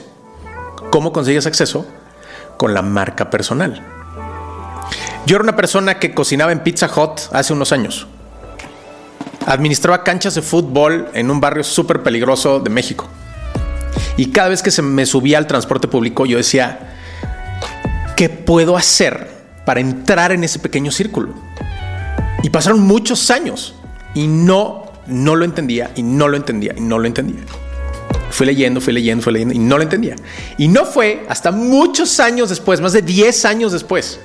¿Cómo 0.91 1.13
consigues 1.13 1.45
acceso? 1.45 1.85
Con 2.57 2.73
la 2.73 2.81
marca 2.81 3.29
personal. 3.29 3.87
Yo 5.27 5.37
era 5.37 5.43
una 5.43 5.57
persona 5.57 5.99
que 5.99 6.15
cocinaba 6.15 6.53
en 6.53 6.61
Pizza 6.61 6.87
Hut 6.87 7.21
hace 7.33 7.53
unos 7.53 7.71
años. 7.71 8.07
Administraba 9.47 10.05
canchas 10.05 10.35
de 10.35 10.43
fútbol 10.43 11.09
en 11.15 11.31
un 11.31 11.41
barrio 11.41 11.65
súper 11.65 12.03
peligroso 12.03 12.61
de 12.61 12.71
México. 12.71 13.09
Y 14.17 14.27
cada 14.27 14.51
vez 14.51 14.63
que 14.63 14.71
se 14.71 14.83
me 14.83 15.07
subía 15.07 15.39
al 15.39 15.47
transporte 15.47 15.89
público, 15.89 16.27
yo 16.27 16.37
decía, 16.37 16.95
¿qué 18.17 18.29
puedo 18.29 18.77
hacer 18.77 19.31
para 19.65 19.81
entrar 19.81 20.33
en 20.33 20.45
ese 20.45 20.59
pequeño 20.59 20.91
círculo? 20.91 21.35
Y 22.43 22.51
pasaron 22.51 22.81
muchos 22.81 23.31
años 23.31 23.75
y 24.15 24.27
no, 24.27 24.93
no 25.07 25.37
lo 25.37 25.45
entendía 25.45 25.91
y 25.95 26.03
no 26.03 26.29
lo 26.29 26.37
entendía 26.37 26.75
y 26.77 26.81
no 26.81 26.99
lo 26.99 27.07
entendía. 27.07 27.41
Fui 28.31 28.47
leyendo, 28.47 28.81
fui 28.81 28.93
leyendo, 28.93 29.23
fui 29.23 29.33
leyendo 29.33 29.55
y 29.55 29.59
no 29.59 29.77
lo 29.77 29.83
entendía. 29.83 30.17
Y 30.59 30.69
no 30.69 30.85
fue 30.85 31.25
hasta 31.29 31.53
muchos 31.53 32.19
años 32.19 32.49
después, 32.49 32.81
más 32.81 32.93
de 32.93 33.03
10 33.03 33.45
años 33.45 33.73
después, 33.73 34.21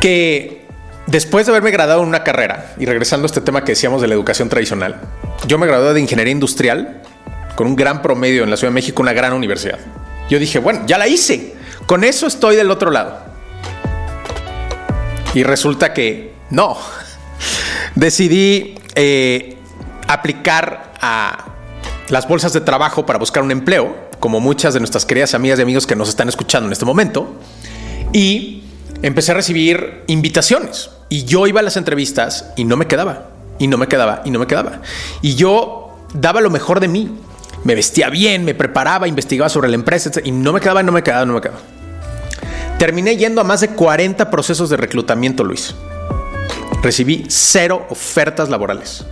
que 0.00 0.53
Después 1.06 1.44
de 1.44 1.52
haberme 1.52 1.70
graduado 1.70 2.02
en 2.02 2.08
una 2.08 2.24
carrera, 2.24 2.74
y 2.78 2.86
regresando 2.86 3.26
a 3.26 3.28
este 3.28 3.42
tema 3.42 3.62
que 3.62 3.72
decíamos 3.72 4.00
de 4.00 4.08
la 4.08 4.14
educación 4.14 4.48
tradicional, 4.48 5.00
yo 5.46 5.58
me 5.58 5.66
gradué 5.66 5.92
de 5.92 6.00
ingeniería 6.00 6.32
industrial 6.32 7.02
con 7.56 7.66
un 7.66 7.76
gran 7.76 8.00
promedio 8.00 8.42
en 8.42 8.50
la 8.50 8.56
Ciudad 8.56 8.70
de 8.70 8.74
México, 8.74 9.02
una 9.02 9.12
gran 9.12 9.34
universidad. 9.34 9.78
Yo 10.30 10.38
dije, 10.38 10.58
bueno, 10.58 10.82
ya 10.86 10.96
la 10.96 11.06
hice, 11.06 11.54
con 11.86 12.04
eso 12.04 12.26
estoy 12.26 12.56
del 12.56 12.70
otro 12.70 12.90
lado. 12.90 13.18
Y 15.34 15.42
resulta 15.42 15.92
que 15.92 16.32
no. 16.48 16.78
Decidí 17.94 18.78
eh, 18.94 19.58
aplicar 20.08 20.94
a 21.02 21.44
las 22.08 22.26
bolsas 22.26 22.54
de 22.54 22.62
trabajo 22.62 23.04
para 23.04 23.18
buscar 23.18 23.42
un 23.42 23.50
empleo, 23.50 23.94
como 24.20 24.40
muchas 24.40 24.72
de 24.72 24.80
nuestras 24.80 25.04
queridas 25.04 25.34
amigas 25.34 25.58
y 25.58 25.62
amigos 25.62 25.86
que 25.86 25.96
nos 25.96 26.08
están 26.08 26.30
escuchando 26.30 26.66
en 26.66 26.72
este 26.72 26.86
momento. 26.86 27.36
Y 28.14 28.64
empecé 29.02 29.32
a 29.32 29.34
recibir 29.34 30.02
invitaciones 30.06 30.93
y 31.08 31.24
yo 31.24 31.46
iba 31.46 31.60
a 31.60 31.62
las 31.62 31.76
entrevistas 31.76 32.52
y 32.56 32.64
no 32.64 32.76
me 32.76 32.86
quedaba, 32.86 33.28
y 33.58 33.66
no 33.66 33.78
me 33.78 33.86
quedaba, 33.86 34.22
y 34.24 34.30
no 34.30 34.38
me 34.38 34.46
quedaba. 34.46 34.80
Y 35.22 35.34
yo 35.34 35.98
daba 36.14 36.40
lo 36.40 36.50
mejor 36.50 36.80
de 36.80 36.88
mí. 36.88 37.18
Me 37.64 37.74
vestía 37.74 38.10
bien, 38.10 38.44
me 38.44 38.54
preparaba, 38.54 39.08
investigaba 39.08 39.48
sobre 39.48 39.68
la 39.68 39.74
empresa 39.74 40.10
y 40.22 40.30
no 40.32 40.52
me 40.52 40.60
quedaba, 40.60 40.82
no 40.82 40.92
me 40.92 41.02
quedaba, 41.02 41.24
no 41.24 41.34
me 41.34 41.40
quedaba. 41.40 41.60
Terminé 42.78 43.16
yendo 43.16 43.40
a 43.40 43.44
más 43.44 43.60
de 43.60 43.68
40 43.68 44.30
procesos 44.30 44.68
de 44.68 44.76
reclutamiento, 44.76 45.44
Luis. 45.44 45.74
Recibí 46.82 47.24
cero 47.28 47.86
ofertas 47.88 48.50
laborales. 48.50 49.04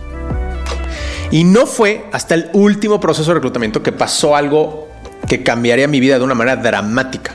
Y 1.31 1.45
no 1.45 1.65
fue 1.65 2.05
hasta 2.11 2.35
el 2.35 2.49
último 2.53 2.99
proceso 2.99 3.31
de 3.31 3.35
reclutamiento 3.35 3.81
que 3.81 3.91
pasó 3.91 4.35
algo 4.35 4.87
que 5.27 5.41
cambiaría 5.41 5.87
mi 5.87 5.99
vida 5.99 6.19
de 6.19 6.23
una 6.23 6.35
manera 6.35 6.57
dramática. 6.57 7.33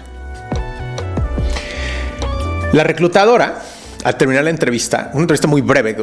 La 2.72 2.84
reclutadora, 2.84 3.62
al 4.04 4.16
terminar 4.16 4.44
la 4.44 4.50
entrevista, 4.50 5.10
una 5.12 5.22
entrevista 5.22 5.48
muy 5.48 5.60
breve, 5.60 5.96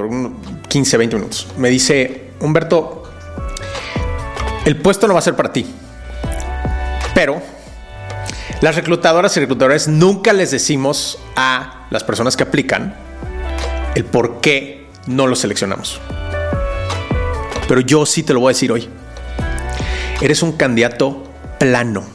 15, 0.68 0.98
20 0.98 1.16
minutos, 1.16 1.48
me 1.58 1.70
dice, 1.70 2.32
Humberto, 2.40 3.04
el 4.66 4.78
puesto 4.78 5.08
no 5.08 5.14
va 5.14 5.20
a 5.20 5.24
ser 5.24 5.36
para 5.36 5.52
ti, 5.52 5.66
pero 7.14 7.42
las 8.62 8.76
reclutadoras 8.76 9.36
y 9.38 9.42
reclutadores 9.42 9.88
nunca 9.88 10.34
les 10.34 10.52
decimos 10.52 11.20
a 11.36 11.88
las 11.90 12.04
personas 12.04 12.36
que 12.36 12.44
aplican 12.44 12.96
el 13.96 14.06
por 14.06 14.42
qué 14.42 14.88
no 15.08 15.28
los 15.28 15.40
seleccionamos. 15.40 16.00
Pero 17.68 17.82
yo 17.82 18.06
sí 18.06 18.24
te 18.24 18.34
lo 18.34 18.40
voy 18.42 18.52
a 18.52 18.54
decir 18.54 18.72
hoy. 18.72 18.90
Eres 20.22 20.44
un 20.44 20.54
candidato 20.54 21.24
plano 21.60 22.15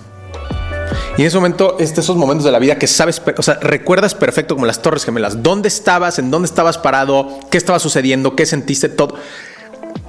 y 1.16 1.22
en 1.22 1.26
ese 1.26 1.36
momento, 1.36 1.76
este, 1.78 2.00
esos 2.00 2.16
momentos 2.16 2.44
de 2.44 2.52
la 2.52 2.58
vida 2.58 2.78
que 2.78 2.86
sabes, 2.86 3.20
o 3.36 3.42
sea, 3.42 3.54
recuerdas 3.60 4.14
perfecto 4.14 4.54
como 4.54 4.66
las 4.66 4.82
Torres 4.82 5.04
Gemelas. 5.04 5.42
¿Dónde 5.42 5.68
estabas? 5.68 6.18
¿En 6.18 6.30
dónde 6.30 6.46
estabas 6.46 6.78
parado? 6.78 7.40
¿Qué 7.50 7.58
estaba 7.58 7.78
sucediendo? 7.78 8.36
¿Qué 8.36 8.46
sentiste? 8.46 8.88
Todo. 8.88 9.16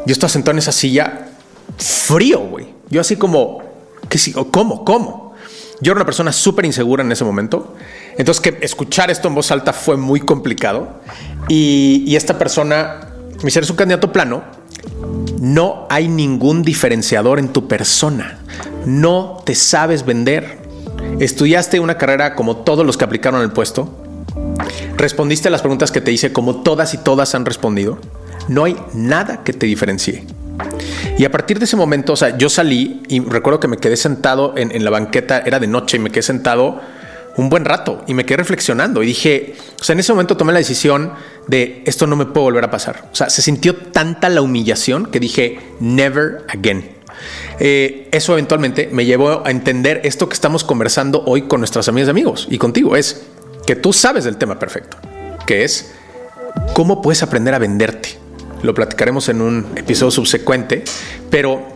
Yo 0.05 0.13
estaba 0.13 0.29
sentado 0.29 0.53
en 0.53 0.59
esa 0.59 0.71
silla 0.71 1.27
frío, 1.77 2.39
güey. 2.39 2.67
Yo 2.89 3.01
así 3.01 3.15
como, 3.15 3.61
¿qué 4.09 4.17
sigo? 4.17 4.51
¿Cómo? 4.51 4.85
¿Cómo? 4.85 5.33
Yo 5.81 5.91
era 5.91 5.99
una 5.99 6.05
persona 6.05 6.31
súper 6.31 6.65
insegura 6.65 7.03
en 7.03 7.11
ese 7.11 7.23
momento. 7.23 7.75
Entonces, 8.17 8.41
que 8.41 8.57
escuchar 8.63 9.09
esto 9.09 9.27
en 9.27 9.35
voz 9.35 9.51
alta 9.51 9.73
fue 9.73 9.97
muy 9.97 10.19
complicado. 10.19 11.01
Y, 11.47 12.03
y 12.05 12.15
esta 12.15 12.37
persona 12.37 13.09
me 13.37 13.45
dice, 13.45 13.59
eres 13.59 13.69
un 13.69 13.75
candidato 13.75 14.11
plano. 14.11 14.43
No 15.39 15.87
hay 15.89 16.07
ningún 16.07 16.61
diferenciador 16.61 17.39
en 17.39 17.49
tu 17.49 17.67
persona. 17.67 18.39
No 18.85 19.41
te 19.43 19.55
sabes 19.55 20.05
vender. 20.05 20.59
¿Estudiaste 21.19 21.79
una 21.79 21.97
carrera 21.97 22.35
como 22.35 22.57
todos 22.57 22.85
los 22.85 22.97
que 22.97 23.05
aplicaron 23.05 23.41
el 23.41 23.51
puesto? 23.51 23.89
¿Respondiste 24.97 25.47
a 25.47 25.51
las 25.51 25.61
preguntas 25.61 25.91
que 25.91 26.01
te 26.01 26.11
hice 26.11 26.31
como 26.31 26.61
todas 26.61 26.93
y 26.93 26.97
todas 26.97 27.35
han 27.35 27.45
respondido? 27.45 27.99
No 28.47 28.63
hay 28.63 28.75
nada 28.93 29.43
que 29.43 29.53
te 29.53 29.65
diferencie. 29.65 30.25
Y 31.17 31.25
a 31.25 31.31
partir 31.31 31.59
de 31.59 31.65
ese 31.65 31.75
momento, 31.75 32.13
o 32.13 32.15
sea, 32.15 32.37
yo 32.37 32.49
salí 32.49 33.01
y 33.07 33.19
recuerdo 33.19 33.59
que 33.59 33.67
me 33.67 33.77
quedé 33.77 33.97
sentado 33.97 34.53
en, 34.57 34.83
la 34.83 34.89
banqueta, 34.89 35.39
era 35.45 35.59
de 35.59 35.67
noche 35.67 35.97
y 35.97 35.99
me 35.99 36.09
quedé 36.09 36.23
sentado 36.23 36.79
un 37.37 37.49
buen 37.49 37.63
rato 37.63 38.03
y 38.07 38.13
me 38.13 38.25
quedé 38.25 38.37
reflexionando 38.37 39.01
y 39.03 39.05
dije, 39.05 39.55
o 39.79 39.83
sea, 39.83 39.93
en 39.93 39.99
ese 39.99 40.11
momento 40.11 40.35
tomé 40.35 40.51
la 40.51 40.59
decisión 40.59 41.13
de 41.47 41.81
esto 41.85 42.07
no 42.07 42.15
me 42.15 42.25
puede 42.25 42.43
volver 42.43 42.63
a 42.65 42.71
pasar. 42.71 43.09
O 43.11 43.15
sea, 43.15 43.29
se 43.29 43.41
sintió 43.41 43.75
tanta 43.75 44.29
la 44.29 44.41
humillación 44.41 45.05
que 45.05 45.19
dije, 45.19 45.59
never 45.79 46.45
again. 46.49 47.00
Eh, 47.59 48.07
eso 48.11 48.33
eventualmente 48.33 48.89
me 48.91 49.05
llevó 49.05 49.45
a 49.45 49.51
entender 49.51 50.01
esto 50.03 50.27
que 50.29 50.33
estamos 50.33 50.63
conversando 50.63 51.23
hoy 51.25 51.43
con 51.43 51.61
nuestras 51.61 51.87
amigas 51.87 52.07
y 52.07 52.11
amigos 52.11 52.47
y 52.49 52.57
contigo, 52.57 52.95
es 52.95 53.23
que 53.65 53.75
tú 53.75 53.93
sabes 53.93 54.23
del 54.23 54.37
tema 54.37 54.59
perfecto, 54.59 54.97
que 55.45 55.63
es 55.63 55.91
¿cómo 56.73 57.01
puedes 57.01 57.23
aprender 57.23 57.53
a 57.53 57.59
venderte? 57.59 58.17
Lo 58.63 58.73
platicaremos 58.73 59.29
en 59.29 59.41
un 59.41 59.67
episodio 59.75 60.11
subsecuente, 60.11 60.83
pero 61.29 61.67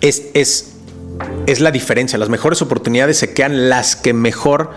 es, 0.00 0.26
es, 0.34 0.72
es 1.46 1.60
la 1.60 1.70
diferencia. 1.70 2.18
Las 2.18 2.28
mejores 2.28 2.62
oportunidades 2.62 3.18
se 3.18 3.34
quedan 3.34 3.68
las 3.68 3.96
que 3.96 4.12
mejor 4.12 4.70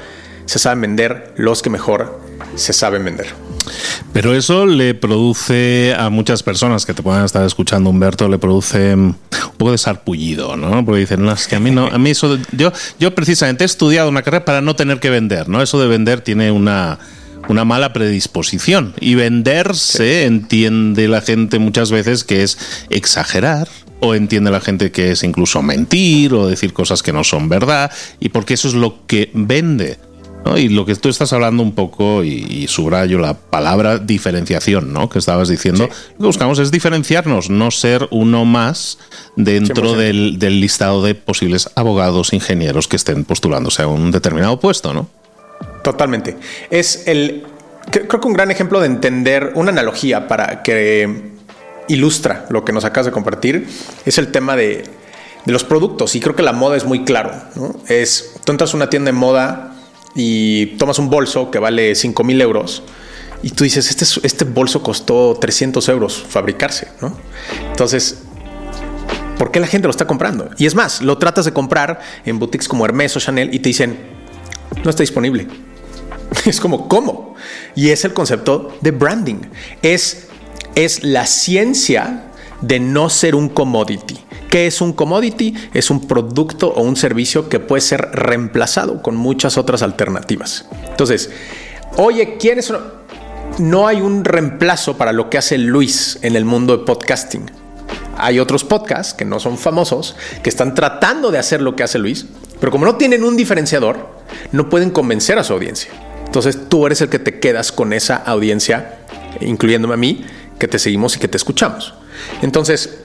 se 0.46 0.60
saben 0.60 0.82
vender, 0.82 1.34
los 1.36 1.62
que 1.62 1.70
mejor 1.70 2.20
se 2.56 2.74
saben 2.74 3.04
vender. 3.04 3.27
Pero 4.13 4.34
eso 4.34 4.65
le 4.65 4.94
produce 4.94 5.94
a 5.98 6.10
muchas 6.10 6.44
personas 6.44 6.86
que 6.86 6.94
te 6.94 7.04
puedan 7.04 7.25
estar 7.25 7.46
escuchando, 7.46 7.89
Humberto, 7.89 8.30
le 8.30 8.38
produce 8.38 8.94
un 8.96 9.18
poco 9.58 9.72
de 9.72 9.77
sarpullido, 9.77 10.56
¿no? 10.56 10.86
Porque 10.86 11.01
dicen, 11.01 11.24
no, 11.24 11.32
es 11.32 11.48
que 11.48 11.56
a 11.56 11.60
mí 11.60 11.72
no, 11.72 11.88
a 11.88 11.98
mí 11.98 12.12
eso, 12.12 12.38
yo, 12.51 12.72
yo 13.00 13.15
precisamente 13.15 13.63
he 13.63 13.65
estudiado 13.65 14.10
una 14.10 14.22
carrera 14.22 14.46
para 14.46 14.62
no 14.62 14.75
tener 14.75 15.00
que 15.00 15.10
vender, 15.10 15.50
¿no? 15.50 15.62
Eso 15.62 15.80
de 15.80 15.88
vender 15.88 16.22
tiene 16.22 16.51
una, 16.51 17.00
una 17.48 17.65
mala 17.65 17.94
predisposición. 17.94 18.94
Y 19.00 19.15
venderse 19.15 20.25
entiende 20.25 21.08
la 21.08 21.22
gente 21.22 21.60
muchas 21.60 21.92
veces 21.92 22.24
que 22.24 22.44
es 22.44 22.58
exagerar. 22.89 23.68
O 24.01 24.13
entiende 24.13 24.51
la 24.51 24.60
gente 24.60 24.92
que 24.92 25.12
es 25.12 25.24
incluso 25.24 25.62
mentir 25.62 26.34
o 26.34 26.48
decir 26.48 26.74
cosas 26.74 27.01
que 27.01 27.13
no 27.13 27.24
son 27.24 27.48
verdad, 27.48 27.89
y 28.20 28.27
porque 28.27 28.54
eso 28.54 28.68
es 28.68 28.74
lo 28.74 29.08
que 29.08 29.32
vende. 29.34 29.98
Y 30.58 30.70
lo 30.70 30.86
que 30.86 30.96
tú 30.96 31.10
estás 31.10 31.34
hablando 31.34 31.64
un 31.64 31.74
poco, 31.74 32.24
y, 32.24 32.68
subrayo 32.68 33.18
la 33.18 33.34
palabra 33.34 33.98
diferenciación, 33.98 34.94
¿no? 34.94 35.10
Que 35.10 35.20
estabas 35.20 35.50
diciendo, 35.50 35.88
lo 35.88 36.18
que 36.18 36.25
buscamos 36.25 36.60
es 36.60 36.72
diferenciarnos, 36.72 37.50
no 37.50 37.72
ser 37.72 38.08
uno 38.12 38.46
más 38.46 39.00
dentro 39.36 39.94
del, 39.94 40.38
del, 40.38 40.60
listado 40.60 41.04
de 41.04 41.16
posibles 41.16 41.70
abogados, 41.75 42.32
ingenieros 42.34 42.88
que 42.88 42.96
estén 42.96 43.25
postulándose 43.25 43.82
a 43.82 43.88
un 43.88 44.12
determinado 44.12 44.60
puesto, 44.60 44.94
¿no? 44.94 45.10
Totalmente. 45.84 46.38
Es 46.70 47.08
el, 47.08 47.44
creo 47.90 48.08
que 48.08 48.28
un 48.28 48.34
gran 48.34 48.52
ejemplo 48.52 48.80
de 48.80 48.88
entender 48.88 49.52
una 49.56 49.72
analogía 49.72 50.28
para 50.28 50.62
que 50.62 51.34
ilustra 51.88 52.46
lo 52.50 52.66
que 52.66 52.74
nos 52.74 52.86
acabas 52.86 53.06
de 53.06 53.12
compartir 53.12 53.68
es 54.06 54.18
el 54.18 54.32
tema 54.32 54.56
de, 54.56 54.84
de 55.46 55.54
los 55.54 55.64
productos. 55.64 56.16
Y 56.16 56.20
creo 56.20 56.36
que 56.36 56.44
la 56.44 56.54
moda 56.54 56.75
es 56.78 56.86
muy 56.86 57.04
claro. 57.04 57.32
¿no? 57.56 57.75
Es, 57.88 58.36
tú 58.44 58.52
entras 58.52 58.74
a 58.74 58.78
una 58.78 58.90
tienda 58.90 59.10
de 59.12 59.18
moda 59.18 59.75
y 60.15 60.77
tomas 60.77 60.98
un 60.98 61.10
bolso 61.10 61.51
que 61.51 61.60
vale 61.60 61.93
5 61.93 62.24
mil 62.24 62.41
euros 62.41 62.84
y 63.43 63.51
tú 63.51 63.63
dices, 63.63 63.89
este, 63.89 64.25
este 64.25 64.45
bolso 64.45 64.81
costó 64.81 65.38
300 65.39 65.88
euros 65.89 66.25
fabricarse, 66.27 66.88
¿no? 67.01 67.15
Entonces, 67.69 68.19
¿por 69.38 69.51
qué 69.51 69.60
la 69.60 69.67
gente 69.67 69.88
lo 69.88 69.91
está 69.91 70.07
comprando? 70.07 70.50
Y 70.57 70.65
es 70.65 70.74
más, 70.74 71.01
lo 71.01 71.17
tratas 71.17 71.45
de 71.45 71.53
comprar 71.53 72.00
en 72.25 72.39
boutiques 72.39 72.67
como 72.67 72.86
Hermes 72.86 73.15
o 73.17 73.19
Chanel 73.19 73.53
y 73.53 73.60
te 73.60 73.69
dicen, 73.69 74.00
no 74.84 74.89
está 74.89 75.03
disponible. 75.03 75.48
Es 76.45 76.60
como, 76.60 76.88
¿cómo? 76.88 77.36
Y 77.75 77.89
es 77.89 78.03
el 78.03 78.13
concepto 78.13 78.75
de 78.81 78.91
branding. 78.91 79.41
Es, 79.81 80.27
es 80.75 81.03
la 81.03 81.25
ciencia 81.27 82.31
de 82.62 82.80
no 82.80 83.10
ser 83.10 83.36
un 83.36 83.50
commodity. 83.50 84.18
¿Qué 84.50 84.68
es 84.68 84.82
un 84.82 84.94
commodity? 84.94 85.54
Es 85.74 85.90
un 85.90 86.08
producto 86.08 86.70
o 86.70 86.82
un 86.82 86.96
servicio 86.96 87.50
que 87.50 87.60
puede 87.60 87.82
ser 87.82 88.10
reemplazado 88.14 89.02
con 89.02 89.16
muchas 89.16 89.58
otras 89.58 89.82
alternativas. 89.82 90.66
Entonces, 90.88 91.30
oye, 91.98 92.38
¿quién 92.40 92.60
es? 92.60 92.72
No 93.58 93.88
hay 93.88 94.02
un 94.02 94.24
reemplazo 94.24 94.98
para 94.98 95.14
lo 95.14 95.30
que 95.30 95.38
hace 95.38 95.58
Luis 95.58 96.20
en 96.22 96.36
el 96.36 96.46
mundo 96.46 96.78
de 96.78 96.86
podcasting. 96.86 97.52
Hay 98.18 98.40
otros 98.40 98.64
podcasts 98.64 99.14
que 99.14 99.26
no 99.26 99.40
son 99.40 99.58
famosos, 99.58 100.16
que 100.42 100.50
están 100.50 100.74
tratando 100.74 101.32
de 101.32 101.38
hacer 101.38 101.62
lo 101.62 101.76
que 101.76 101.84
hace 101.84 102.00
Luis, 102.00 102.26
pero 102.60 102.72
como 102.72 102.86
no 102.86 102.96
tienen 102.96 103.24
un 103.24 103.36
diferenciador, 103.36 104.10
no 104.52 104.70
pueden 104.70 104.90
convencer 104.90 105.38
a 105.38 105.44
su 105.44 105.54
audiencia. 105.54 105.92
Entonces 106.26 106.70
tú 106.70 106.86
eres 106.86 107.02
el 107.02 107.10
que 107.10 107.20
te 107.20 107.40
quedas 107.40 107.72
con 107.72 107.94
esa 107.94 108.16
audiencia, 108.16 109.00
incluyéndome 109.42 109.94
a 109.94 109.98
mí, 109.98 110.26
que 110.60 110.68
te 110.68 110.80
seguimos 110.80 111.16
y 111.16 111.20
que 111.20 111.28
te 111.28 111.38
escuchamos. 111.38 111.94
Entonces, 112.41 113.00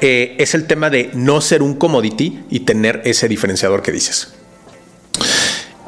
eh, 0.00 0.36
es 0.38 0.54
el 0.54 0.66
tema 0.66 0.90
de 0.90 1.10
no 1.14 1.40
ser 1.40 1.62
un 1.62 1.74
commodity 1.74 2.44
y 2.50 2.60
tener 2.60 3.02
ese 3.04 3.28
diferenciador 3.28 3.82
que 3.82 3.92
dices. 3.92 4.32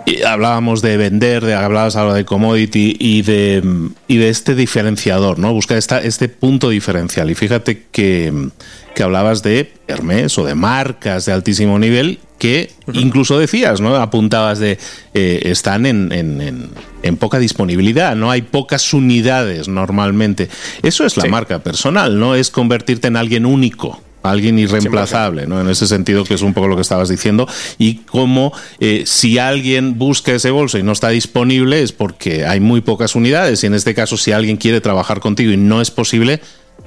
Y 0.05 0.23
hablábamos 0.23 0.83
de 0.83 0.97
vender, 0.97 1.45
de, 1.45 1.55
hablabas 1.55 1.97
ahora 1.97 2.15
de 2.15 2.25
commodity 2.25 2.97
y 2.99 3.23
de, 3.23 3.63
y 4.09 4.17
de 4.17 4.29
este 4.29 4.55
diferenciador, 4.55 5.39
¿no? 5.39 5.53
Buscar 5.53 5.79
esta, 5.79 6.01
este 6.01 6.29
punto 6.29 6.71
diferencial. 6.71 7.31
Y 7.31 7.35
fíjate 7.35 7.87
que, 7.93 8.51
que 8.95 9.03
hablabas 9.03 9.43
de 9.43 9.73
Hermes 9.87 10.37
o 10.39 10.45
de 10.45 10.55
marcas 10.55 11.27
de 11.27 11.33
altísimo 11.33 11.79
nivel 11.79 12.19
que 12.39 12.73
incluso 12.93 13.39
decías, 13.39 13.81
¿no? 13.81 13.95
Apuntabas 13.95 14.59
de 14.59 14.77
eh, 15.15 15.43
están 15.45 15.87
en, 15.87 16.11
en, 16.11 16.71
en, 17.05 17.17
poca 17.17 17.39
disponibilidad, 17.39 18.17
no 18.17 18.33
hay 18.33 18.43
pocas 18.43 18.93
unidades 18.93 19.69
normalmente. 19.69 20.49
Eso 20.83 21.07
es 21.07 21.17
la 21.17 21.27
marca 21.27 21.61
personal, 21.61 22.19
no 22.19 22.35
es 22.35 22.51
convertirte 22.51 23.07
en 23.07 23.17
alguien 23.17 23.47
único 23.47 24.03
alguien 24.23 24.59
irreemplazable, 24.59 25.47
¿no? 25.47 25.61
En 25.61 25.69
ese 25.69 25.87
sentido, 25.87 26.25
que 26.25 26.35
es 26.35 26.43
un 26.43 26.55
poco 26.55 26.69
lo 26.69 26.77
que 26.77 26.83
estabas 26.83 27.09
diciendo, 27.09 27.49
y 27.79 27.97
como 27.97 28.53
eh, 28.81 29.03
si 29.07 29.39
alguien 29.39 29.99
busca 29.99 30.33
ese 30.33 30.51
bolso 30.51 30.79
y 30.79 30.83
no 30.83 30.93
está 30.93 31.09
disponible 31.09 31.83
es 31.83 31.93
porque 31.93 32.47
hay 32.47 32.61
muy 32.61 32.81
pocas 32.81 33.15
unidades, 33.15 33.63
y 33.65 33.67
en 33.67 33.75
este 33.75 33.95
caso, 33.95 34.17
si 34.17 34.33
alguien 34.33 34.57
quiere 34.57 34.81
trabajar 34.81 35.21
contigo 35.21 35.53
y 35.53 35.57
no 35.57 35.81
es 35.81 35.91
posible, 35.91 36.41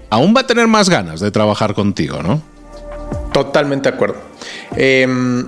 aún 0.10 0.34
va 0.36 0.42
a 0.42 0.48
tener 0.48 0.68
más 0.68 0.90
ganas 0.90 1.20
de 1.20 1.32
trabajar 1.32 1.74
contigo, 1.74 2.24
¿no? 2.24 2.42
Totalmente 3.34 3.90
de 3.90 3.96
acuerdo. 3.96 4.16
Em, 4.76 5.48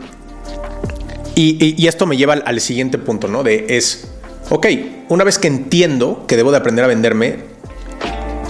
y, 1.36 1.88
esto 1.88 2.06
me 2.06 2.18
lleva 2.18 2.34
al, 2.34 2.60
siguiente 2.60 2.98
punto, 2.98 3.28
¿no? 3.28 3.44
De 3.44 3.68
es, 3.70 4.10
ok, 4.50 4.68
una 5.10 5.24
vez 5.24 5.38
que 5.38 5.48
entiendo 5.48 6.26
que 6.28 6.36
debo 6.36 6.52
de 6.52 6.58
aprender 6.58 6.84
a 6.84 6.88
venderme, 6.88 7.40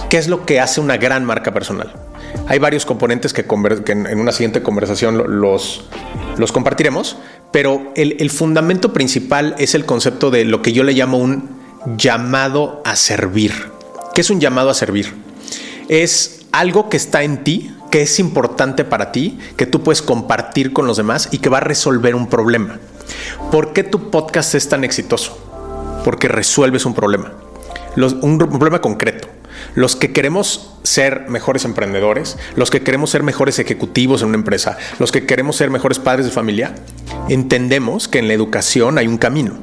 ¿qué 0.08 0.16
es 0.16 0.28
lo 0.28 0.44
que 0.46 0.58
hace 0.58 0.80
una 0.80 0.96
gran 0.96 1.24
marca 1.24 1.52
personal? 1.52 2.07
Hay 2.46 2.58
varios 2.58 2.86
componentes 2.86 3.32
que, 3.32 3.44
en 3.88 4.18
una 4.18 4.32
siguiente 4.32 4.62
conversación 4.62 5.40
los, 5.40 5.84
los 6.38 6.52
compartiremos, 6.52 7.16
pero 7.52 7.92
el, 7.94 8.16
el 8.20 8.30
fundamento 8.30 8.92
principal 8.92 9.54
es 9.58 9.74
el 9.74 9.84
concepto 9.84 10.30
de 10.30 10.44
lo 10.44 10.62
que 10.62 10.72
yo 10.72 10.82
le 10.82 10.92
llamo 10.92 11.18
un 11.18 11.48
llamado 11.96 12.82
a 12.84 12.96
servir. 12.96 13.52
¿Qué 14.14 14.22
es 14.22 14.30
un 14.30 14.40
llamado 14.40 14.70
a 14.70 14.74
servir? 14.74 15.14
Es 15.88 16.46
algo 16.52 16.88
que 16.88 16.96
está 16.96 17.22
en 17.22 17.44
ti, 17.44 17.74
que 17.90 18.02
es 18.02 18.18
importante 18.18 18.84
para 18.84 19.12
ti, 19.12 19.38
que 19.56 19.66
tú 19.66 19.82
puedes 19.82 20.02
compartir 20.02 20.72
con 20.72 20.86
los 20.86 20.96
demás 20.96 21.28
y 21.32 21.38
que 21.38 21.48
va 21.48 21.58
a 21.58 21.62
resolver 21.62 22.14
un 22.14 22.28
problema. 22.28 22.78
¿Por 23.50 23.72
qué 23.72 23.84
tu 23.84 24.10
podcast 24.10 24.54
es 24.54 24.68
tan 24.68 24.84
exitoso? 24.84 25.38
Porque 26.04 26.28
resuelves 26.28 26.84
un 26.84 26.94
problema, 26.94 27.32
un 27.96 28.38
problema 28.38 28.80
concreto. 28.80 29.28
Los 29.74 29.96
que 29.96 30.12
queremos 30.12 30.74
ser 30.82 31.28
mejores 31.28 31.64
emprendedores, 31.64 32.36
los 32.56 32.70
que 32.70 32.82
queremos 32.82 33.10
ser 33.10 33.22
mejores 33.22 33.58
ejecutivos 33.58 34.22
en 34.22 34.28
una 34.28 34.38
empresa, 34.38 34.78
los 34.98 35.12
que 35.12 35.26
queremos 35.26 35.56
ser 35.56 35.70
mejores 35.70 35.98
padres 35.98 36.26
de 36.26 36.32
familia, 36.32 36.74
entendemos 37.28 38.08
que 38.08 38.18
en 38.18 38.28
la 38.28 38.34
educación 38.34 38.98
hay 38.98 39.06
un 39.06 39.18
camino 39.18 39.58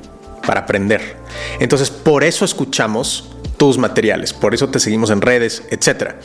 para 0.45 0.61
aprender. 0.61 1.17
Entonces, 1.59 1.89
por 1.89 2.23
eso 2.23 2.45
escuchamos 2.45 3.35
tus 3.57 3.77
materiales, 3.77 4.33
por 4.33 4.53
eso 4.53 4.69
te 4.69 4.79
seguimos 4.79 5.09
en 5.09 5.21
redes, 5.21 5.63
etcétera. 5.69 6.17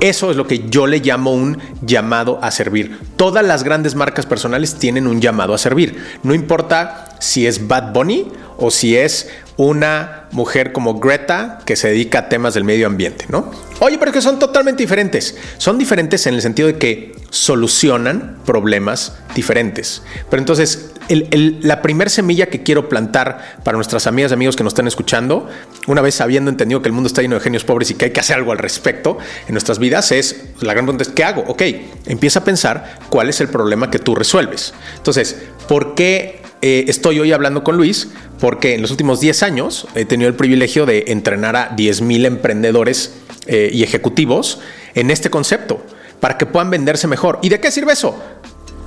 Eso 0.00 0.30
es 0.30 0.36
lo 0.38 0.46
que 0.46 0.68
yo 0.70 0.86
le 0.86 1.00
llamo 1.00 1.34
un 1.34 1.58
llamado 1.82 2.38
a 2.42 2.50
servir. 2.50 2.98
Todas 3.16 3.44
las 3.44 3.64
grandes 3.64 3.94
marcas 3.94 4.24
personales 4.24 4.76
tienen 4.76 5.06
un 5.06 5.20
llamado 5.20 5.52
a 5.52 5.58
servir. 5.58 6.02
No 6.22 6.32
importa 6.32 7.09
si 7.20 7.46
es 7.46 7.68
Bad 7.68 7.92
Bunny 7.92 8.26
o 8.56 8.70
si 8.70 8.96
es 8.96 9.28
una 9.56 10.26
mujer 10.32 10.72
como 10.72 10.98
Greta 10.98 11.58
que 11.66 11.76
se 11.76 11.88
dedica 11.88 12.20
a 12.20 12.28
temas 12.28 12.54
del 12.54 12.64
medio 12.64 12.86
ambiente, 12.86 13.26
¿no? 13.28 13.50
Oye, 13.80 13.98
pero 13.98 14.10
que 14.10 14.22
son 14.22 14.38
totalmente 14.38 14.82
diferentes. 14.82 15.36
Son 15.58 15.78
diferentes 15.78 16.26
en 16.26 16.34
el 16.34 16.42
sentido 16.42 16.68
de 16.68 16.78
que 16.78 17.14
solucionan 17.30 18.38
problemas 18.46 19.18
diferentes. 19.34 20.02
Pero 20.30 20.40
entonces, 20.40 20.92
la 21.08 21.82
primer 21.82 22.08
semilla 22.08 22.46
que 22.46 22.62
quiero 22.62 22.88
plantar 22.88 23.58
para 23.62 23.76
nuestras 23.76 24.06
amigas 24.06 24.30
y 24.30 24.34
amigos 24.34 24.56
que 24.56 24.64
nos 24.64 24.72
están 24.72 24.86
escuchando, 24.86 25.48
una 25.86 26.00
vez 26.00 26.20
habiendo 26.20 26.50
entendido 26.50 26.80
que 26.80 26.88
el 26.88 26.92
mundo 26.92 27.08
está 27.08 27.20
lleno 27.20 27.34
de 27.34 27.42
genios 27.42 27.64
pobres 27.64 27.90
y 27.90 27.94
que 27.94 28.06
hay 28.06 28.10
que 28.12 28.20
hacer 28.20 28.36
algo 28.36 28.52
al 28.52 28.58
respecto 28.58 29.18
en 29.46 29.52
nuestras 29.52 29.78
vidas, 29.78 30.10
es 30.12 30.42
la 30.60 30.72
gran 30.72 30.86
pregunta 30.86 31.02
es, 31.02 31.10
¿qué 31.10 31.24
hago? 31.24 31.44
Ok, 31.48 31.62
empieza 32.06 32.40
a 32.40 32.44
pensar 32.44 32.98
cuál 33.10 33.28
es 33.28 33.40
el 33.42 33.48
problema 33.48 33.90
que 33.90 33.98
tú 33.98 34.14
resuelves. 34.14 34.72
Entonces, 34.96 35.36
¿por 35.68 35.94
qué 35.94 36.39
eh, 36.62 36.84
estoy 36.88 37.18
hoy 37.18 37.32
hablando 37.32 37.64
con 37.64 37.76
Luis 37.76 38.08
porque 38.38 38.74
en 38.74 38.82
los 38.82 38.90
últimos 38.90 39.20
10 39.20 39.42
años 39.42 39.86
he 39.94 40.04
tenido 40.04 40.28
el 40.28 40.34
privilegio 40.34 40.84
de 40.84 41.04
entrenar 41.08 41.56
a 41.56 41.74
10.000 41.74 42.26
emprendedores 42.26 43.14
eh, 43.46 43.70
y 43.72 43.82
ejecutivos 43.82 44.60
en 44.94 45.10
este 45.10 45.30
concepto 45.30 45.82
para 46.20 46.36
que 46.36 46.44
puedan 46.44 46.68
venderse 46.68 47.06
mejor. 47.06 47.38
¿Y 47.40 47.48
de 47.48 47.60
qué 47.60 47.70
sirve 47.70 47.94
eso? 47.94 48.14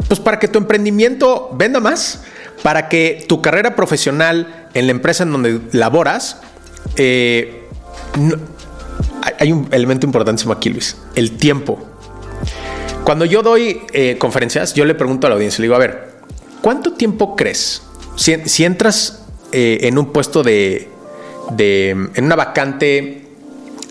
Pues 0.08 0.20
para 0.20 0.38
que 0.38 0.48
tu 0.48 0.60
emprendimiento 0.60 1.50
venda 1.56 1.80
más, 1.80 2.24
para 2.62 2.90
que 2.90 3.26
tu 3.28 3.42
carrera 3.42 3.76
profesional 3.76 4.70
en 4.76 4.86
la 4.86 4.92
empresa 4.92 5.24
en 5.24 5.32
donde 5.32 5.60
laboras, 5.72 6.42
eh, 6.96 7.64
hay 9.40 9.52
un 9.52 9.68
elemento 9.72 10.06
importantísimo 10.06 10.54
aquí, 10.54 10.70
Luis, 10.70 10.98
el 11.16 11.38
tiempo. 11.38 11.84
Cuando 13.04 13.26
yo 13.26 13.42
doy 13.42 13.82
conferencias, 14.20 14.76
yo 14.76 14.86
le 14.86 14.94
pregunto 14.96 15.28
a 15.28 15.32
la 15.32 15.36
audiencia, 15.36 15.62
le 15.62 15.66
digo, 15.66 15.76
a 15.76 15.80
ver, 15.80 16.13
¿Cuánto 16.64 16.94
tiempo 16.94 17.36
crees? 17.36 17.82
Si, 18.16 18.64
entras 18.64 19.20
eh, 19.52 19.80
en 19.82 19.98
un 19.98 20.14
puesto 20.14 20.44
de, 20.44 20.88
en 21.58 22.24
una 22.24 22.38
vacante 22.38 23.28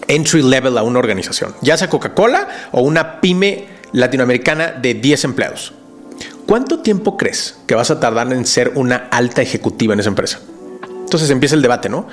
entry 0.08 0.42
level 0.42 0.78
a 0.78 0.82
una 0.82 0.98
organización, 0.98 1.54
ya 1.60 1.76
sea 1.76 1.90
Coca-Cola 1.90 2.48
o 2.72 2.80
una 2.80 3.20
pyme 3.20 3.66
latinoamericana 3.92 4.68
de 4.70 4.94
10 4.94 5.24
empleados. 5.24 5.74
¿Cuánto 6.46 6.78
tiempo 6.78 7.18
crees 7.18 7.58
que 7.66 7.74
vas 7.74 7.90
a 7.90 8.00
tardar 8.00 8.32
en 8.32 8.46
ser 8.46 8.72
una 8.74 9.08
alta 9.10 9.42
ejecutiva 9.42 9.92
en 9.92 10.00
esa 10.00 10.08
empresa? 10.08 10.40
Entonces 10.82 11.28
empieza 11.28 11.54
el 11.54 11.60
debate, 11.60 11.90
¿no? 11.90 12.06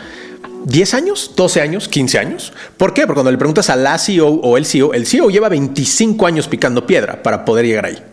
¿10 0.66 0.94
años? 0.94 1.32
¿12 1.38 1.62
años? 1.62 1.90
¿15 1.90 2.20
años? 2.20 2.52
¿Por 2.76 2.94
qué? 2.94 3.04
Porque 3.04 3.20
cuando 3.20 3.32
le 3.32 3.38
preguntas 3.38 3.70
a 3.70 3.78
la 3.78 3.98
CEO 3.98 4.28
o 4.28 4.58
el 4.58 4.66
CEO, 4.66 4.94
el 4.94 5.08
CEO 5.08 5.30
lleva 5.30 5.48
25 5.48 6.28
años 6.28 6.50
picando 6.50 6.86
piedra 6.86 7.24
para 7.24 7.46
poder 7.46 7.66
llegar 7.66 7.86
ahí. 7.86 8.04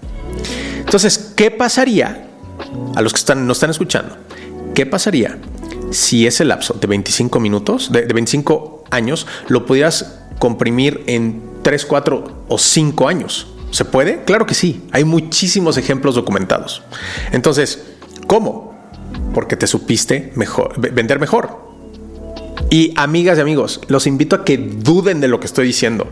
Entonces, 0.79 1.33
¿qué 1.35 1.51
pasaría 1.51 2.26
a 2.97 3.03
los 3.03 3.13
que 3.13 3.19
están, 3.19 3.47
nos 3.47 3.59
están 3.59 3.71
escuchando? 3.71 4.17
¿Qué 4.75 4.87
pasaría 4.87 5.39
si 5.93 6.27
ese 6.27 6.45
lapso 6.45 6.75
de 6.75 6.89
25 6.89 7.39
minutos, 7.39 7.93
de, 7.93 8.07
de 8.07 8.13
25 8.13 8.85
años, 8.91 9.29
lo 9.47 9.65
pudieras 9.65 10.19
comprimir 10.41 11.05
en 11.07 11.41
3, 11.63 11.87
4 11.87 12.45
o 12.49 12.59
5 12.59 13.09
años? 13.09 13.47
¿Se 13.71 13.85
puede? 13.85 14.25
Claro 14.25 14.47
que 14.47 14.55
sí. 14.55 14.83
Hay 14.93 15.05
muchísimos 15.05 15.77
ejemplos 15.77 16.15
documentados. 16.15 16.83
Entonces, 17.33 17.85
¿cómo? 18.27 18.75
Porque 19.35 19.57
te 19.57 19.67
supiste 19.67 20.33
mejor, 20.35 20.81
vender 20.81 21.21
mejor. 21.21 21.67
Y 22.71 22.93
amigas 22.97 23.39
y 23.39 23.43
amigos, 23.43 23.81
los 23.89 24.07
invito 24.07 24.35
a 24.35 24.45
que 24.45 24.57
duden 24.57 25.21
de 25.21 25.29
lo 25.29 25.41
que 25.41 25.47
estoy 25.47 25.67
diciendo. 25.67 26.09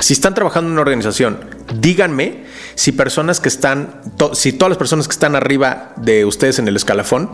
Si 0.00 0.12
están 0.12 0.34
trabajando 0.34 0.68
en 0.68 0.72
una 0.72 0.82
organización, 0.82 1.38
díganme 1.80 2.44
si 2.74 2.92
personas 2.92 3.40
que 3.40 3.48
están, 3.48 4.00
si 4.32 4.52
todas 4.52 4.70
las 4.70 4.78
personas 4.78 5.08
que 5.08 5.12
están 5.12 5.36
arriba 5.36 5.92
de 5.96 6.24
ustedes 6.24 6.58
en 6.58 6.68
el 6.68 6.76
escalafón 6.76 7.30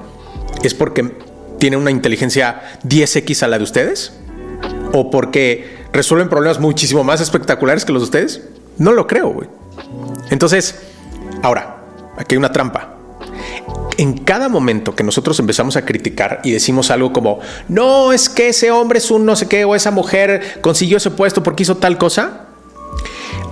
es 0.63 0.75
porque 0.75 1.15
tienen 1.59 1.81
una 1.81 1.91
inteligencia 1.91 2.63
10x 2.85 3.43
a 3.43 3.49
la 3.49 3.59
de 3.59 3.65
ustedes 3.65 4.13
o 4.93 5.11
porque 5.11 5.81
resuelven 5.93 6.29
problemas 6.29 6.59
muchísimo 6.61 7.05
más 7.05 7.21
espectaculares 7.21 7.85
que 7.85 7.93
los 7.93 8.03
de 8.03 8.05
ustedes. 8.05 8.43
No 8.79 8.93
lo 8.93 9.07
creo, 9.07 9.29
güey. 9.29 9.49
Entonces, 10.31 10.81
ahora, 11.43 11.85
aquí 12.17 12.35
hay 12.35 12.39
una 12.39 12.53
trampa. 12.53 12.97
En 13.99 14.17
cada 14.19 14.49
momento 14.49 14.95
que 14.95 15.05
nosotros 15.05 15.39
empezamos 15.41 15.77
a 15.77 15.85
criticar 15.85 16.41
y 16.43 16.53
decimos 16.53 16.91
algo 16.91 17.13
como, 17.13 17.41
no, 17.69 18.13
es 18.13 18.31
que 18.31 18.49
ese 18.49 18.71
hombre 18.71 18.99
es 18.99 19.11
un 19.11 19.27
no 19.27 19.37
sé 19.37 19.47
qué, 19.47 19.65
o 19.65 19.75
esa 19.75 19.91
mujer 19.91 20.61
consiguió 20.63 20.97
ese 20.97 21.11
puesto 21.11 21.43
porque 21.43 21.65
hizo 21.65 21.77
tal 21.77 21.99
cosa, 21.99 22.47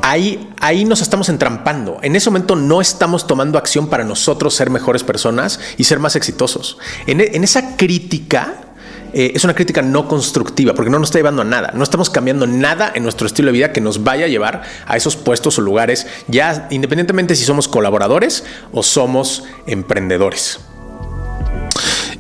ahí, 0.02 0.48
ahí 0.60 0.84
nos 0.84 1.02
estamos 1.02 1.28
entrampando. 1.28 1.98
En 2.02 2.16
ese 2.16 2.30
momento 2.30 2.56
no 2.56 2.80
estamos 2.80 3.26
tomando 3.26 3.58
acción 3.58 3.88
para 3.88 4.04
nosotros 4.04 4.54
ser 4.54 4.70
mejores 4.70 5.04
personas 5.04 5.60
y 5.76 5.84
ser 5.84 5.98
más 5.98 6.16
exitosos. 6.16 6.78
En, 7.06 7.20
en 7.20 7.44
esa 7.44 7.76
crítica 7.76 8.68
eh, 9.12 9.32
es 9.34 9.44
una 9.44 9.54
crítica 9.54 9.80
no 9.80 10.06
constructiva 10.06 10.74
porque 10.74 10.90
no 10.90 10.98
nos 10.98 11.08
está 11.08 11.18
llevando 11.18 11.42
a 11.42 11.44
nada. 11.44 11.72
No 11.74 11.82
estamos 11.82 12.10
cambiando 12.10 12.46
nada 12.46 12.92
en 12.94 13.02
nuestro 13.02 13.26
estilo 13.26 13.46
de 13.46 13.52
vida 13.52 13.72
que 13.72 13.80
nos 13.80 14.04
vaya 14.04 14.26
a 14.26 14.28
llevar 14.28 14.62
a 14.86 14.96
esos 14.96 15.16
puestos 15.16 15.58
o 15.58 15.62
lugares, 15.62 16.06
ya 16.28 16.68
independientemente 16.70 17.34
si 17.34 17.44
somos 17.44 17.68
colaboradores 17.68 18.44
o 18.72 18.82
somos 18.82 19.44
emprendedores. 19.66 20.60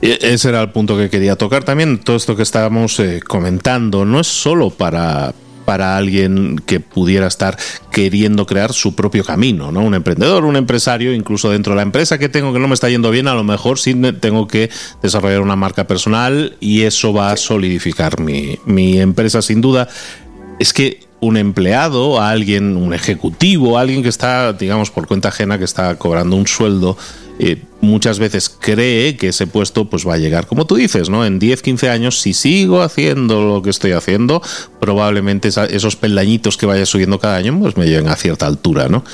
E, 0.00 0.18
ese 0.22 0.48
era 0.48 0.62
el 0.62 0.70
punto 0.70 0.96
que 0.96 1.10
quería 1.10 1.36
tocar 1.36 1.64
también. 1.64 1.98
Todo 1.98 2.16
esto 2.16 2.36
que 2.36 2.42
estábamos 2.42 2.98
eh, 3.00 3.20
comentando 3.26 4.04
no 4.04 4.20
es 4.20 4.26
solo 4.26 4.70
para, 4.70 5.34
para 5.68 5.98
alguien 5.98 6.58
que 6.64 6.80
pudiera 6.80 7.26
estar 7.26 7.58
queriendo 7.92 8.46
crear 8.46 8.72
su 8.72 8.94
propio 8.94 9.22
camino, 9.22 9.70
¿no? 9.70 9.82
Un 9.82 9.92
emprendedor, 9.92 10.46
un 10.46 10.56
empresario, 10.56 11.12
incluso 11.12 11.50
dentro 11.50 11.74
de 11.74 11.76
la 11.76 11.82
empresa 11.82 12.16
que 12.16 12.30
tengo 12.30 12.54
que 12.54 12.58
no 12.58 12.68
me 12.68 12.72
está 12.72 12.88
yendo 12.88 13.10
bien, 13.10 13.28
a 13.28 13.34
lo 13.34 13.44
mejor 13.44 13.78
sí 13.78 13.94
tengo 14.18 14.48
que 14.48 14.70
desarrollar 15.02 15.42
una 15.42 15.56
marca 15.56 15.86
personal 15.86 16.56
y 16.58 16.84
eso 16.84 17.12
va 17.12 17.32
a 17.32 17.36
solidificar 17.36 18.18
mi, 18.18 18.58
mi 18.64 18.98
empresa 18.98 19.42
sin 19.42 19.60
duda. 19.60 19.88
Es 20.58 20.72
que 20.72 21.00
un 21.20 21.36
empleado, 21.36 22.18
alguien, 22.18 22.74
un 22.74 22.94
ejecutivo, 22.94 23.76
alguien 23.76 24.02
que 24.02 24.08
está, 24.08 24.54
digamos, 24.54 24.90
por 24.90 25.06
cuenta 25.06 25.28
ajena, 25.28 25.58
que 25.58 25.64
está 25.64 25.96
cobrando 25.96 26.34
un 26.34 26.46
sueldo, 26.46 26.96
eh, 27.38 27.62
muchas 27.80 28.18
veces 28.18 28.48
cree 28.48 29.16
que 29.16 29.28
ese 29.28 29.46
puesto 29.46 29.88
pues 29.88 30.06
va 30.06 30.14
a 30.14 30.18
llegar, 30.18 30.46
como 30.46 30.66
tú 30.66 30.76
dices, 30.76 31.10
¿no? 31.10 31.24
En 31.24 31.38
10, 31.38 31.62
15 31.62 31.88
años, 31.90 32.20
si 32.20 32.34
sigo 32.34 32.82
haciendo 32.82 33.42
lo 33.42 33.62
que 33.62 33.70
estoy 33.70 33.92
haciendo, 33.92 34.42
probablemente 34.80 35.48
esos 35.48 35.96
peldañitos 35.96 36.56
que 36.56 36.66
vaya 36.66 36.86
subiendo 36.86 37.18
cada 37.18 37.36
año 37.36 37.58
pues 37.60 37.76
me 37.76 37.86
lleven 37.86 38.08
a 38.08 38.16
cierta 38.16 38.46
altura, 38.46 38.88
¿no? 38.88 39.04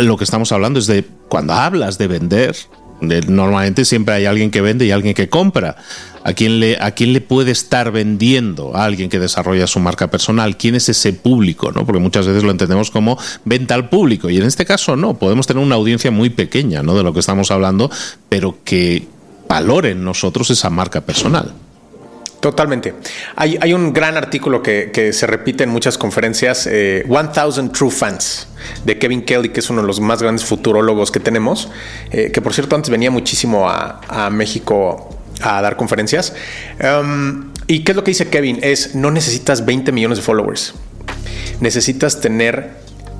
lo 0.00 0.16
que 0.16 0.24
estamos 0.24 0.50
hablando 0.52 0.78
es 0.78 0.86
de 0.86 1.04
cuando 1.28 1.52
hablas 1.52 1.98
de 1.98 2.08
vender, 2.08 2.56
Normalmente 3.00 3.84
siempre 3.84 4.14
hay 4.14 4.26
alguien 4.26 4.50
que 4.50 4.60
vende 4.60 4.86
y 4.86 4.90
alguien 4.90 5.14
que 5.14 5.28
compra. 5.28 5.76
¿A 6.24 6.32
quién, 6.32 6.60
le, 6.60 6.76
¿A 6.80 6.90
quién 6.90 7.12
le 7.12 7.20
puede 7.20 7.52
estar 7.52 7.90
vendiendo? 7.92 8.76
A 8.76 8.84
alguien 8.84 9.08
que 9.08 9.18
desarrolla 9.18 9.66
su 9.66 9.78
marca 9.80 10.08
personal. 10.08 10.56
¿Quién 10.56 10.74
es 10.74 10.88
ese 10.88 11.12
público? 11.12 11.72
¿no? 11.72 11.86
Porque 11.86 12.00
muchas 12.00 12.26
veces 12.26 12.42
lo 12.42 12.50
entendemos 12.50 12.90
como 12.90 13.18
venta 13.44 13.74
al 13.74 13.88
público. 13.88 14.28
Y 14.28 14.36
en 14.36 14.42
este 14.42 14.66
caso 14.66 14.96
no. 14.96 15.14
Podemos 15.14 15.46
tener 15.46 15.62
una 15.62 15.76
audiencia 15.76 16.10
muy 16.10 16.30
pequeña 16.30 16.82
¿no? 16.82 16.96
de 16.96 17.02
lo 17.02 17.12
que 17.12 17.20
estamos 17.20 17.50
hablando, 17.50 17.90
pero 18.28 18.58
que 18.64 19.06
valore 19.48 19.92
en 19.92 20.04
nosotros 20.04 20.50
esa 20.50 20.68
marca 20.70 21.00
personal. 21.00 21.54
Totalmente. 22.40 22.94
Hay, 23.34 23.72
un 23.72 23.92
gran 23.92 24.16
artículo 24.16 24.62
que, 24.62 25.10
se 25.12 25.26
repite 25.26 25.64
en 25.64 25.70
muchas 25.70 25.98
conferencias, 25.98 26.66
1000 26.66 26.74
eh, 26.74 27.70
True 27.72 27.90
Fans, 27.90 28.46
de 28.84 28.98
Kevin 28.98 29.22
Kelly, 29.22 29.48
que 29.48 29.58
es 29.60 29.70
uno 29.70 29.80
de 29.80 29.86
los 29.86 29.98
más 29.98 30.22
grandes 30.22 30.44
futurólogos 30.44 31.10
que 31.10 31.18
tenemos, 31.18 31.68
eh, 32.12 32.30
que 32.32 32.40
por 32.40 32.54
cierto 32.54 32.76
antes 32.76 32.90
venía 32.90 33.10
muchísimo 33.10 33.68
a, 33.68 34.30
México 34.30 35.16
a 35.40 35.60
dar 35.62 35.76
conferencias. 35.76 36.34
Um, 36.80 37.52
¿Y 37.66 37.82
qué 37.82 37.92
es 37.92 37.96
lo 37.96 38.04
que 38.04 38.12
dice 38.12 38.28
Kevin? 38.28 38.60
Es, 38.62 38.94
no 38.94 39.10
necesitas 39.10 39.66
20 39.66 39.90
millones 39.90 40.18
de 40.18 40.22
followers, 40.22 40.74
necesitas 41.60 42.20
tener 42.20 42.76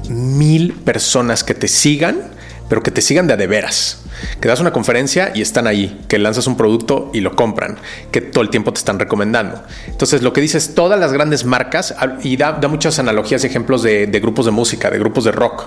mil 0.08 0.74
personas 0.74 1.42
que 1.42 1.54
te 1.54 1.66
sigan, 1.66 2.30
pero 2.68 2.82
que 2.82 2.90
te 2.90 3.00
sigan 3.00 3.26
de 3.26 3.34
a 3.34 3.36
de 3.36 3.46
veras 3.46 4.02
que 4.40 4.48
das 4.48 4.60
una 4.60 4.72
conferencia 4.72 5.32
y 5.34 5.42
están 5.42 5.66
ahí, 5.66 6.04
que 6.08 6.18
lanzas 6.18 6.46
un 6.46 6.56
producto 6.56 7.10
y 7.12 7.20
lo 7.20 7.36
compran, 7.36 7.78
que 8.10 8.20
todo 8.20 8.42
el 8.42 8.50
tiempo 8.50 8.72
te 8.72 8.78
están 8.78 8.98
recomendando. 8.98 9.62
Entonces, 9.86 10.22
lo 10.22 10.32
que 10.32 10.40
dices, 10.40 10.74
todas 10.74 10.98
las 10.98 11.12
grandes 11.12 11.44
marcas, 11.44 11.94
y 12.22 12.36
da, 12.36 12.58
muchas 12.68 12.98
analogías 12.98 13.44
y 13.44 13.46
ejemplos 13.46 13.82
de, 13.82 14.06
grupos 14.20 14.46
de 14.46 14.52
música, 14.52 14.90
de 14.90 14.98
grupos 14.98 15.24
de 15.24 15.32
rock. 15.32 15.64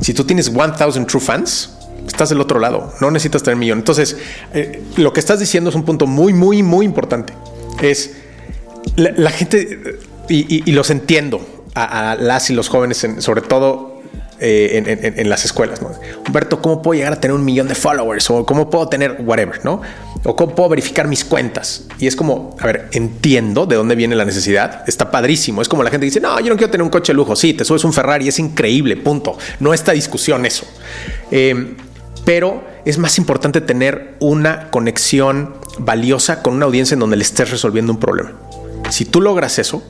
Si 0.00 0.14
tú 0.14 0.24
tienes 0.24 0.50
1000 0.50 1.06
true 1.06 1.20
fans, 1.20 1.70
estás 2.06 2.28
del 2.28 2.40
otro 2.40 2.58
lado, 2.60 2.92
no 3.00 3.10
necesitas 3.10 3.42
tener 3.42 3.56
millón. 3.56 3.78
Entonces, 3.78 4.16
eh, 4.54 4.82
lo 4.96 5.12
que 5.12 5.20
estás 5.20 5.40
diciendo 5.40 5.70
es 5.70 5.76
un 5.76 5.84
punto 5.84 6.06
muy, 6.06 6.32
muy, 6.32 6.62
muy 6.62 6.86
importante. 6.86 7.32
Es 7.82 8.14
la, 8.96 9.30
gente, 9.30 9.98
y, 10.28 10.70
los 10.72 10.90
entiendo, 10.90 11.40
a, 11.74 12.16
las 12.18 12.48
y 12.50 12.54
los 12.54 12.68
jóvenes, 12.68 13.06
sobre 13.18 13.42
todo 13.42 13.95
eh, 14.38 15.14
en, 15.16 15.28
las 15.28 15.44
escuelas. 15.44 15.80
¿no? 15.82 15.90
Humberto, 16.26 16.60
¿cómo 16.60 16.82
puedo 16.82 16.98
llegar 16.98 17.12
a 17.12 17.20
tener 17.20 17.34
un 17.34 17.44
millón 17.44 17.68
de 17.68 17.74
followers? 17.74 18.30
O 18.30 18.44
cómo 18.44 18.68
puedo 18.70 18.88
tener 18.88 19.16
whatever, 19.20 19.64
¿no? 19.64 19.80
O 20.24 20.36
cómo 20.36 20.54
puedo 20.54 20.68
verificar 20.70 21.08
mis 21.08 21.24
cuentas. 21.24 21.84
Y 21.98 22.06
es 22.06 22.16
como, 22.16 22.56
a 22.58 22.66
ver, 22.66 22.88
entiendo 22.92 23.66
de 23.66 23.76
dónde 23.76 23.94
viene 23.94 24.14
la 24.14 24.24
necesidad. 24.24 24.84
Está 24.86 25.10
padrísimo. 25.10 25.62
Es 25.62 25.68
como 25.68 25.82
la 25.82 25.90
gente 25.90 26.04
dice, 26.04 26.20
no, 26.20 26.38
yo 26.40 26.48
no 26.48 26.56
quiero 26.56 26.70
tener 26.70 26.82
un 26.82 26.90
coche 26.90 27.12
de 27.12 27.16
lujo. 27.16 27.36
Sí, 27.36 27.54
te 27.54 27.64
subes 27.64 27.84
un 27.84 27.92
Ferrari, 27.92 28.28
es 28.28 28.38
increíble, 28.38 28.96
punto. 28.96 29.38
No 29.60 29.72
está 29.72 29.92
discusión 29.92 30.44
eso. 30.46 30.66
Eh, 31.30 31.76
pero 32.24 32.64
es 32.84 32.98
más 32.98 33.18
importante 33.18 33.60
tener 33.60 34.16
una 34.18 34.70
conexión 34.70 35.54
valiosa 35.78 36.42
con 36.42 36.54
una 36.54 36.66
audiencia 36.66 36.94
en 36.94 37.00
donde 37.00 37.16
le 37.16 37.22
estés 37.22 37.50
resolviendo 37.50 37.92
un 37.92 38.00
problema. 38.00 38.32
Si 38.90 39.04
tú 39.04 39.20
logras 39.20 39.58
eso, 39.58 39.82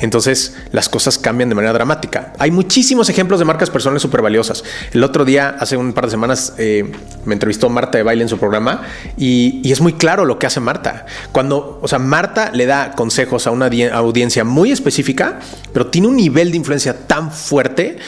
entonces 0.00 0.56
las 0.72 0.88
cosas 0.88 1.18
cambian 1.18 1.48
de 1.48 1.54
manera 1.54 1.72
dramática. 1.72 2.32
Hay 2.38 2.50
muchísimos 2.50 3.08
ejemplos 3.08 3.38
de 3.38 3.44
marcas 3.44 3.70
personales 3.70 4.02
súper 4.02 4.22
valiosas. 4.22 4.64
El 4.92 5.04
otro 5.04 5.24
día, 5.24 5.56
hace 5.58 5.76
un 5.76 5.92
par 5.92 6.04
de 6.04 6.10
semanas, 6.10 6.54
eh, 6.58 6.90
me 7.24 7.34
entrevistó 7.34 7.68
Marta 7.68 7.98
de 7.98 8.04
Baile 8.04 8.22
en 8.22 8.28
su 8.28 8.38
programa 8.38 8.82
y, 9.16 9.60
es 9.70 9.82
muy 9.82 9.92
claro 9.92 10.24
lo 10.24 10.38
que 10.38 10.46
hace 10.46 10.60
Marta. 10.60 11.04
Cuando, 11.30 11.78
o 11.82 11.88
sea, 11.88 11.98
Marta 11.98 12.50
le 12.52 12.64
da 12.64 12.92
consejos 12.92 13.46
a 13.46 13.50
una 13.50 13.68
audiencia 13.92 14.44
muy 14.44 14.72
específica, 14.72 15.40
pero 15.72 15.88
tiene 15.88 16.08
un 16.08 16.16
nivel 16.16 16.50
de 16.50 16.56
influencia 16.56 17.06
tan 17.06 17.30
fuerte 17.30 17.98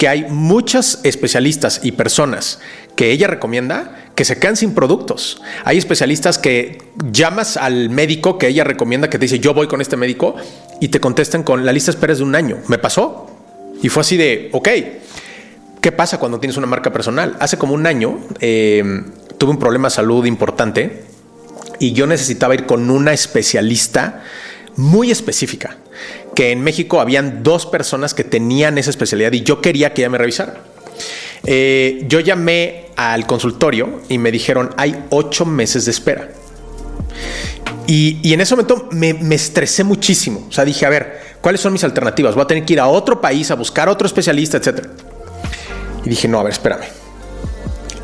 que 0.00 0.08
hay 0.08 0.24
muchas 0.30 1.00
especialistas 1.02 1.80
y 1.82 1.92
personas 1.92 2.58
que 2.96 3.10
ella 3.10 3.26
recomienda 3.26 4.06
que 4.14 4.24
se 4.24 4.38
quedan 4.38 4.56
sin 4.56 4.72
productos. 4.72 5.42
Hay 5.62 5.76
especialistas 5.76 6.38
que 6.38 6.78
llamas 7.12 7.58
al 7.58 7.90
médico 7.90 8.38
que 8.38 8.48
ella 8.48 8.64
recomienda, 8.64 9.10
que 9.10 9.18
te 9.18 9.26
dice 9.26 9.40
yo 9.40 9.52
voy 9.52 9.66
con 9.66 9.82
este 9.82 9.98
médico 9.98 10.36
y 10.80 10.88
te 10.88 11.00
contestan 11.00 11.42
con 11.42 11.66
la 11.66 11.72
lista 11.74 11.90
esperas 11.90 12.16
de 12.16 12.24
un 12.24 12.34
año. 12.34 12.60
Me 12.68 12.78
pasó. 12.78 13.26
Y 13.82 13.90
fue 13.90 14.00
así 14.00 14.16
de, 14.16 14.48
ok, 14.52 14.68
¿qué 15.82 15.92
pasa 15.92 16.18
cuando 16.18 16.40
tienes 16.40 16.56
una 16.56 16.66
marca 16.66 16.90
personal? 16.90 17.36
Hace 17.38 17.58
como 17.58 17.74
un 17.74 17.86
año 17.86 18.20
eh, 18.40 18.82
tuve 19.36 19.50
un 19.50 19.58
problema 19.58 19.88
de 19.88 19.94
salud 19.96 20.24
importante 20.24 21.04
y 21.78 21.92
yo 21.92 22.06
necesitaba 22.06 22.54
ir 22.54 22.64
con 22.64 22.88
una 22.88 23.12
especialista 23.12 24.22
muy 24.76 25.10
específica, 25.10 25.76
que 26.34 26.52
en 26.52 26.62
México 26.62 27.00
habían 27.00 27.42
dos 27.42 27.66
personas 27.66 28.14
que 28.14 28.24
tenían 28.24 28.78
esa 28.78 28.90
especialidad 28.90 29.32
y 29.32 29.42
yo 29.42 29.60
quería 29.60 29.92
que 29.92 30.02
ella 30.02 30.10
me 30.10 30.18
revisara. 30.18 30.54
Eh, 31.44 32.04
yo 32.06 32.20
llamé 32.20 32.86
al 32.96 33.26
consultorio 33.26 34.02
y 34.08 34.18
me 34.18 34.30
dijeron, 34.30 34.70
hay 34.76 35.04
ocho 35.10 35.46
meses 35.46 35.84
de 35.84 35.90
espera. 35.90 36.28
Y, 37.86 38.32
en 38.32 38.40
ese 38.40 38.54
momento 38.54 38.88
me, 38.92 39.16
estresé 39.34 39.82
muchísimo. 39.82 40.46
O 40.48 40.52
sea, 40.52 40.64
dije, 40.64 40.86
a 40.86 40.90
ver, 40.90 41.20
¿cuáles 41.40 41.60
son 41.60 41.72
mis 41.72 41.82
alternativas? 41.82 42.34
Voy 42.34 42.44
a 42.44 42.46
tener 42.46 42.64
que 42.64 42.74
ir 42.74 42.80
a 42.80 42.86
otro 42.86 43.20
país 43.20 43.50
a 43.50 43.56
buscar 43.56 43.88
otro 43.88 44.06
especialista, 44.06 44.58
etc. 44.58 44.86
Y 46.04 46.08
dije, 46.08 46.28
no, 46.28 46.38
a 46.38 46.44
ver, 46.44 46.52
espérame. 46.52 46.84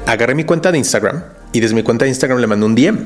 Agarré 0.06 0.34
mi 0.34 0.44
cuenta 0.44 0.72
de 0.72 0.78
Instagram 0.78 1.22
y 1.52 1.60
desde 1.60 1.74
mi 1.74 1.84
cuenta 1.84 2.04
de 2.04 2.08
Instagram 2.08 2.40
le 2.40 2.46
mandé 2.48 2.66
un 2.66 2.74
DM. 2.74 2.98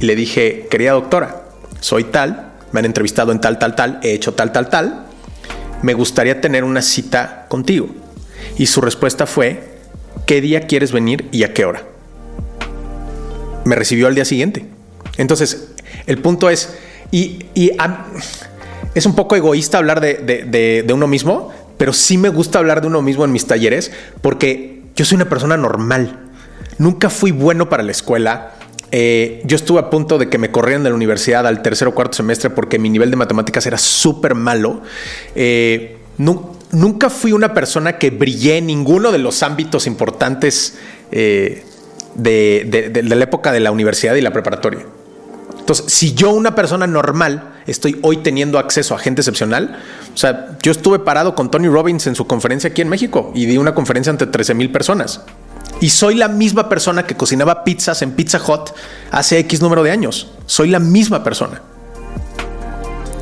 Y 0.00 0.06
le 0.06 0.16
dije, 0.16 0.66
querida 0.68 0.92
doctora, 0.92 1.44
soy 1.80 2.04
tal, 2.04 2.47
me 2.72 2.80
han 2.80 2.86
entrevistado 2.86 3.32
en 3.32 3.40
tal, 3.40 3.58
tal, 3.58 3.74
tal, 3.74 4.00
he 4.02 4.12
hecho 4.12 4.34
tal, 4.34 4.52
tal, 4.52 4.68
tal. 4.68 5.06
Me 5.82 5.94
gustaría 5.94 6.40
tener 6.40 6.64
una 6.64 6.82
cita 6.82 7.46
contigo. 7.48 7.88
Y 8.56 8.66
su 8.66 8.80
respuesta 8.80 9.26
fue, 9.26 9.78
¿qué 10.26 10.40
día 10.40 10.66
quieres 10.66 10.92
venir 10.92 11.28
y 11.32 11.44
a 11.44 11.54
qué 11.54 11.64
hora? 11.64 11.82
Me 13.64 13.76
recibió 13.76 14.06
al 14.06 14.14
día 14.14 14.24
siguiente. 14.24 14.66
Entonces, 15.16 15.68
el 16.06 16.18
punto 16.18 16.48
es, 16.50 16.74
y, 17.10 17.46
es 18.94 19.06
un 19.06 19.14
poco 19.14 19.36
egoísta 19.36 19.78
hablar 19.78 20.00
de, 20.00 20.90
uno 20.92 21.06
mismo, 21.06 21.52
pero 21.76 21.92
sí 21.92 22.18
me 22.18 22.28
gusta 22.28 22.58
hablar 22.58 22.80
de 22.80 22.86
uno 22.86 23.02
mismo 23.02 23.24
en 23.24 23.32
mis 23.32 23.46
talleres 23.46 23.92
porque 24.22 24.82
yo 24.96 25.04
soy 25.04 25.16
una 25.16 25.28
persona 25.28 25.56
normal. 25.56 26.30
Nunca 26.78 27.10
fui 27.10 27.30
bueno 27.30 27.68
para 27.68 27.82
la 27.82 27.92
escuela. 27.92 28.54
Eh, 28.90 29.42
yo 29.44 29.56
estuve 29.56 29.80
a 29.80 29.90
punto 29.90 30.18
de 30.18 30.28
que 30.28 30.38
me 30.38 30.50
corrieran 30.50 30.82
de 30.82 30.90
la 30.90 30.96
universidad 30.96 31.46
al 31.46 31.62
tercer 31.62 31.88
o 31.88 31.94
cuarto 31.94 32.16
semestre 32.16 32.50
porque 32.50 32.78
mi 32.78 32.88
nivel 32.88 33.10
de 33.10 33.16
matemáticas 33.16 33.66
era 33.66 33.78
súper 33.78 34.34
malo. 34.34 34.80
Eh, 35.34 35.98
nunca 36.16 37.10
fui 37.10 37.32
una 37.32 37.54
persona 37.54 37.98
que 37.98 38.10
brillé 38.10 38.58
en 38.58 38.66
ninguno 38.66 39.12
de 39.12 39.18
los 39.18 39.42
ámbitos 39.42 39.86
importantes 39.86 40.78
eh, 41.12 41.64
de 42.14 43.02
la 43.04 43.24
época 43.24 43.52
de 43.52 43.60
la 43.60 43.70
universidad 43.70 44.14
y 44.14 44.20
la 44.20 44.32
preparatoria. 44.32 44.86
Entonces, 45.68 45.92
si 45.92 46.14
yo, 46.14 46.30
una 46.30 46.54
persona 46.54 46.86
normal, 46.86 47.56
estoy 47.66 47.98
hoy 48.00 48.16
teniendo 48.18 48.58
acceso 48.58 48.94
a 48.94 48.98
gente 48.98 49.20
excepcional, 49.20 49.78
o 50.14 50.16
sea, 50.16 50.56
yo 50.62 50.72
estuve 50.72 50.98
parado 50.98 51.34
con 51.34 51.50
Tony 51.50 51.68
Robbins 51.68 52.06
en 52.06 52.14
su 52.14 52.26
conferencia 52.26 52.70
aquí 52.70 52.80
en 52.80 52.88
México 52.88 53.32
y 53.34 53.44
di 53.44 53.58
una 53.58 53.74
conferencia 53.74 54.10
ante 54.10 54.26
13 54.26 54.54
mil 54.54 54.72
personas. 54.72 55.20
Y 55.80 55.90
soy 55.90 56.14
la 56.16 56.28
misma 56.28 56.68
persona 56.68 57.06
que 57.06 57.16
cocinaba 57.16 57.62
pizzas 57.64 58.02
en 58.02 58.12
Pizza 58.12 58.40
Hut 58.44 58.70
hace 59.10 59.38
X 59.38 59.60
número 59.62 59.82
de 59.82 59.92
años. 59.92 60.32
Soy 60.46 60.68
la 60.68 60.80
misma 60.80 61.22
persona. 61.22 61.62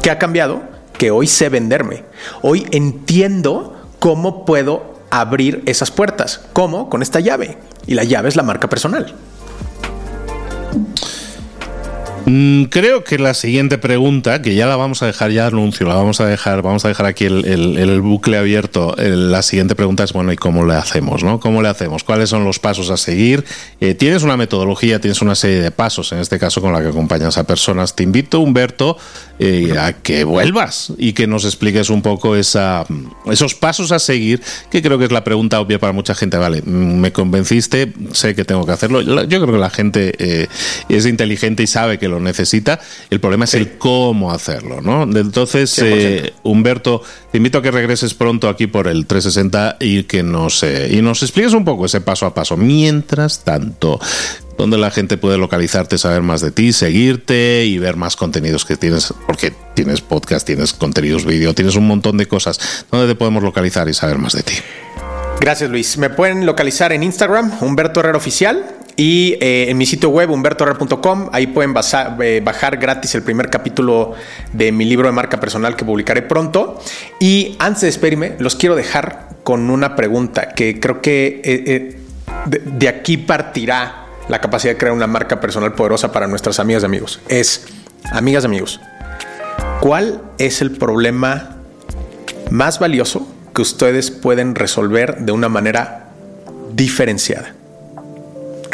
¿Qué 0.03 0.11
ha 0.11 0.19
cambiado? 0.19 0.63
Que 0.97 1.11
hoy 1.11 1.27
sé 1.27 1.49
venderme. 1.49 2.05
Hoy 2.41 2.67
entiendo 2.71 3.77
cómo 3.99 4.47
puedo 4.47 4.95
abrir 5.11 5.63
esas 5.67 5.91
puertas. 5.91 6.41
¿Cómo? 6.53 6.89
Con 6.89 7.03
esta 7.03 7.21
llave. 7.21 7.59
Y 7.87 7.95
la 7.95 8.05
llave 8.05 8.29
es 8.29 8.37
la 8.37 8.43
marca 8.43 8.69
personal. 8.69 9.15
Mm, 12.29 12.65
creo 12.65 13.05
que 13.05 13.19
la 13.21 13.35
siguiente 13.35 13.79
pregunta, 13.79 14.43
que 14.43 14.57
ya 14.57 14.67
la 14.67 14.75
vamos 14.75 15.01
a 15.01 15.07
dejar 15.07 15.31
ya 15.31 15.47
anuncio, 15.47 15.87
la 15.87 15.95
vamos 15.95 16.21
a 16.21 16.27
dejar, 16.27 16.61
vamos 16.61 16.85
a 16.85 16.89
dejar 16.89 17.07
aquí 17.07 17.25
el, 17.25 18.01
bucle 18.01 18.37
abierto. 18.37 18.97
la 18.99 19.43
siguiente 19.43 19.77
pregunta 19.77 20.03
es 20.03 20.13
bueno, 20.13 20.33
¿y 20.33 20.37
cómo 20.37 20.65
le 20.65 20.75
hacemos? 20.75 21.23
¿no? 21.23 21.39
¿Cómo 21.39 21.63
le 21.63 21.69
hacemos? 21.69 22.03
¿Cuáles 22.03 22.29
son 22.29 22.43
los 22.43 22.59
pasos 22.59 22.91
a 22.91 22.97
seguir? 22.97 23.45
Eh, 23.81 23.95
tienes 23.95 24.25
una 24.25 24.37
metodología, 24.37 25.01
tienes 25.01 25.23
una 25.23 25.37
serie 25.37 25.61
de 25.61 25.71
pasos, 25.71 26.11
en 26.11 26.19
este 26.19 26.41
caso 26.41 26.61
con 26.61 26.73
la 26.73 26.83
que 26.83 26.89
acompañas 26.89 27.39
a 27.39 27.45
personas. 27.45 27.95
Te 27.95 28.03
invito, 28.03 28.41
Humberto, 28.41 28.97
eh, 29.39 29.75
a 29.79 29.93
que 29.93 30.25
vuelvas 30.25 30.95
y 30.99 31.13
que 31.13 31.29
nos 31.29 31.45
expliques 31.45 31.91
un 31.91 32.03
poco 32.03 32.35
esa, 32.35 32.85
esos 33.31 33.55
pasos 33.55 33.93
a 33.93 34.01
seguir, 34.01 34.43
que 34.69 34.83
creo 34.83 34.99
que 34.99 35.05
es 35.05 35.13
la 35.13 35.23
pregunta 35.23 35.61
obvia 35.61 35.79
para 35.79 35.93
mucha 35.93 36.17
gente. 36.17 36.39
Vale, 36.39 36.61
mm, 36.61 36.99
me 36.99 37.13
convenciste, 37.13 37.93
sé 38.11 38.35
que 38.35 38.45
tengo 38.45 38.67
que 38.67 38.73
hacerlo. 38.73 39.01
Yo 39.01 39.41
creo 39.41 39.53
que 39.53 39.61
la 39.61 39.71
gente 39.71 40.13
eh, 40.19 40.49
es 40.89 41.07
inteligente 41.07 41.63
y 41.63 41.69
sabe 41.69 41.99
que 41.99 42.09
lo 42.09 42.16
necesita. 42.21 42.81
El 43.11 43.21
problema 43.21 43.45
es 43.45 43.55
el 43.55 43.79
cómo 43.79 44.33
hacerlo, 44.33 44.81
¿no? 44.81 45.03
Entonces, 45.03 45.79
eh, 45.83 46.33
Humberto, 46.43 47.03
te 47.31 47.39
invito 47.39 47.59
a 47.59 47.63
que 47.63 47.71
regreses 47.71 48.15
pronto 48.15 48.49
aquí 48.49 48.67
por 48.67 48.89
el 48.89 49.07
360 49.07 49.77
y 49.81 50.05
que 50.05 50.23
nos, 50.23 50.63
eh, 50.63 50.89
y 50.93 51.03
nos 51.03 51.23
expliques 51.23 51.53
un 51.53 51.65
poco 51.65 51.87
ese 51.87 52.01
paso 52.01 52.27
a 52.27 52.35
paso. 52.35 52.57
Mientras 52.57 53.45
tanto, 53.45 54.01
donde 54.57 54.79
la 54.79 54.91
gente 54.91 55.17
puede 55.17 55.39
localizarte, 55.39 55.99
saber 55.99 56.23
más 56.23 56.41
de 56.41 56.51
ti, 56.51 56.73
seguirte 56.73 57.65
y 57.67 57.79
ver 57.79 57.97
más 57.97 58.17
contenidos 58.17 58.65
que 58.65 58.77
tienes, 58.77 59.13
porque 59.27 59.53
tienes 59.75 60.01
podcast, 60.01 60.47
tienes 60.47 60.73
contenidos 60.73 61.25
vídeo, 61.25 61.55
tienes 61.55 61.77
un 61.77 61.87
montón 61.87 62.17
de 62.17 62.27
cosas. 62.27 62.87
¿Dónde 62.91 63.07
te 63.07 63.15
podemos 63.15 63.43
localizar 63.43 63.89
y 63.89 63.95
saber 63.95 64.19
más 64.19 64.33
de 64.33 64.43
ti? 64.43 64.55
Gracias 65.41 65.71
Luis. 65.71 65.99
Me 65.99 66.11
pueden 66.11 66.47
localizar 66.47 66.93
en 66.93 67.03
Instagram, 67.03 67.53
Humberto 67.61 68.01
Herrera 68.01 68.17
Oficial, 68.17 68.65
y 68.97 69.37
eh, 69.41 69.67
en 69.69 69.77
mi 69.77 69.85
sitio 69.85 70.09
web, 70.09 70.31
humbertoherrera.com, 70.31 71.29
ahí 71.33 71.47
pueden 71.49 71.75
eh, 72.21 72.41
bajar 72.43 72.79
gratis 72.79 73.15
el 73.15 73.23
primer 73.23 73.51
capítulo 73.51 74.15
de 74.55 74.73
mi 74.73 74.87
libro 74.87 75.07
de 75.07 75.13
marca 75.13 75.39
personal 75.39 75.77
que 75.77 75.85
publicaré 75.85 76.23
pronto. 76.23 76.81
Y 77.21 77.57
antes 77.59 77.83
de 77.83 77.89
despedirme, 77.89 78.37
los 78.39 78.57
quiero 78.57 78.75
dejar 78.75 79.37
con 79.45 79.69
una 79.69 79.95
pregunta 79.97 80.49
que 80.49 80.81
creo 80.81 81.03
que 81.03 81.43
eh, 81.45 82.01
de, 82.47 82.89
aquí 82.89 83.19
partirá 83.19 84.07
la 84.29 84.41
capacidad 84.41 84.73
de 84.73 84.79
crear 84.79 84.95
una 84.95 85.07
marca 85.07 85.41
personal 85.41 85.75
poderosa 85.75 86.11
para 86.11 86.27
nuestras 86.27 86.59
amigas 86.59 86.83
y 86.83 86.87
amigos. 86.87 87.21
Es, 87.29 87.67
amigas 88.13 88.45
y 88.45 88.47
amigos, 88.47 88.81
¿cuál 89.81 90.23
es 90.39 90.63
el 90.63 90.71
problema 90.71 91.59
más 92.51 92.79
valioso 92.79 93.29
que 93.55 93.61
ustedes 93.61 94.11
pueden 94.11 94.55
resolver 94.55 95.19
de 95.19 95.33
una 95.33 95.51
manera 95.51 96.09
diferenciada? 96.73 97.56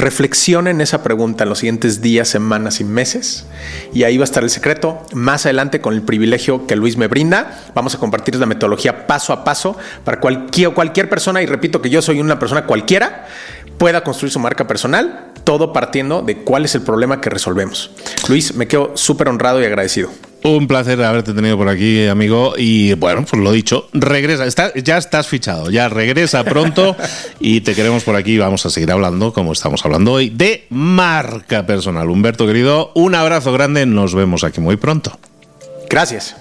Reflexionen 0.02 0.80
esa 0.80 1.04
pregunta 1.04 1.44
en 1.44 1.48
los 1.48 1.60
siguientes 1.60 2.02
días, 2.02 2.26
semanas 2.26 2.80
y 2.80 2.84
meses. 2.84 3.46
Y 3.94 4.02
ahí 4.02 4.18
va 4.18 4.24
a 4.24 4.24
estar 4.24 4.42
el 4.42 4.50
secreto. 4.50 5.00
Más 5.12 5.46
adelante, 5.46 5.80
con 5.80 5.94
el 5.94 6.02
privilegio 6.02 6.66
que 6.66 6.74
Luis 6.74 6.96
me 6.96 7.06
brinda, 7.06 7.60
vamos 7.72 7.94
a 7.94 7.98
compartir 7.98 8.34
la 8.34 8.46
metodología 8.46 9.06
paso 9.06 9.32
a 9.32 9.44
paso 9.44 9.76
para 10.04 10.18
cualquier, 10.18 10.70
cualquier 10.70 11.08
persona, 11.08 11.40
y 11.40 11.46
repito 11.46 11.80
que 11.80 11.88
yo 11.88 12.02
soy 12.02 12.18
una 12.18 12.40
persona 12.40 12.66
cualquiera, 12.66 13.28
pueda 13.78 14.02
construir 14.02 14.32
su 14.32 14.40
marca 14.40 14.66
personal, 14.66 15.30
todo 15.44 15.72
partiendo 15.72 16.22
de 16.22 16.38
cuál 16.38 16.64
es 16.64 16.74
el 16.74 16.82
problema 16.82 17.20
que 17.20 17.30
resolvemos. 17.30 17.92
Luis, 18.28 18.56
me 18.56 18.66
quedo 18.66 18.96
súper 18.96 19.28
honrado 19.28 19.62
y 19.62 19.66
agradecido. 19.66 20.10
Un 20.44 20.66
placer 20.66 21.00
haberte 21.02 21.35
tenido 21.35 21.57
por 21.57 21.68
aquí, 21.68 22.07
amigo. 22.09 22.55
Y 22.57 22.94
bueno, 22.94 23.24
pues 23.28 23.40
lo 23.40 23.52
dicho, 23.52 23.88
regresa. 23.92 24.46
ya 24.74 24.98
estás 24.98 25.28
fichado, 25.28 25.70
ya 25.70 25.88
regresa 25.88 26.42
pronto 26.42 26.96
y 27.40 27.61
te 27.61 27.74
queremos 27.74 28.02
por 28.02 28.16
aquí. 28.16 28.38
Vamos 28.38 28.66
a 28.66 28.70
seguir 28.70 28.90
hablando, 28.90 29.33
como 29.33 29.52
estamos 29.52 29.85
hablando 29.85 30.12
hoy, 30.12 30.31
de 30.31 30.66
marca 30.70 31.64
personal. 31.64 32.11
Humberto, 32.11 32.46
querido, 32.46 32.90
un 32.94 33.14
abrazo 33.14 33.52
grande. 33.52 33.87
Nos 33.87 34.14
vemos 34.14 34.42
aquí 34.42 34.61
muy 34.61 34.76
pronto. 34.76 35.16
Gracias. 35.88 36.37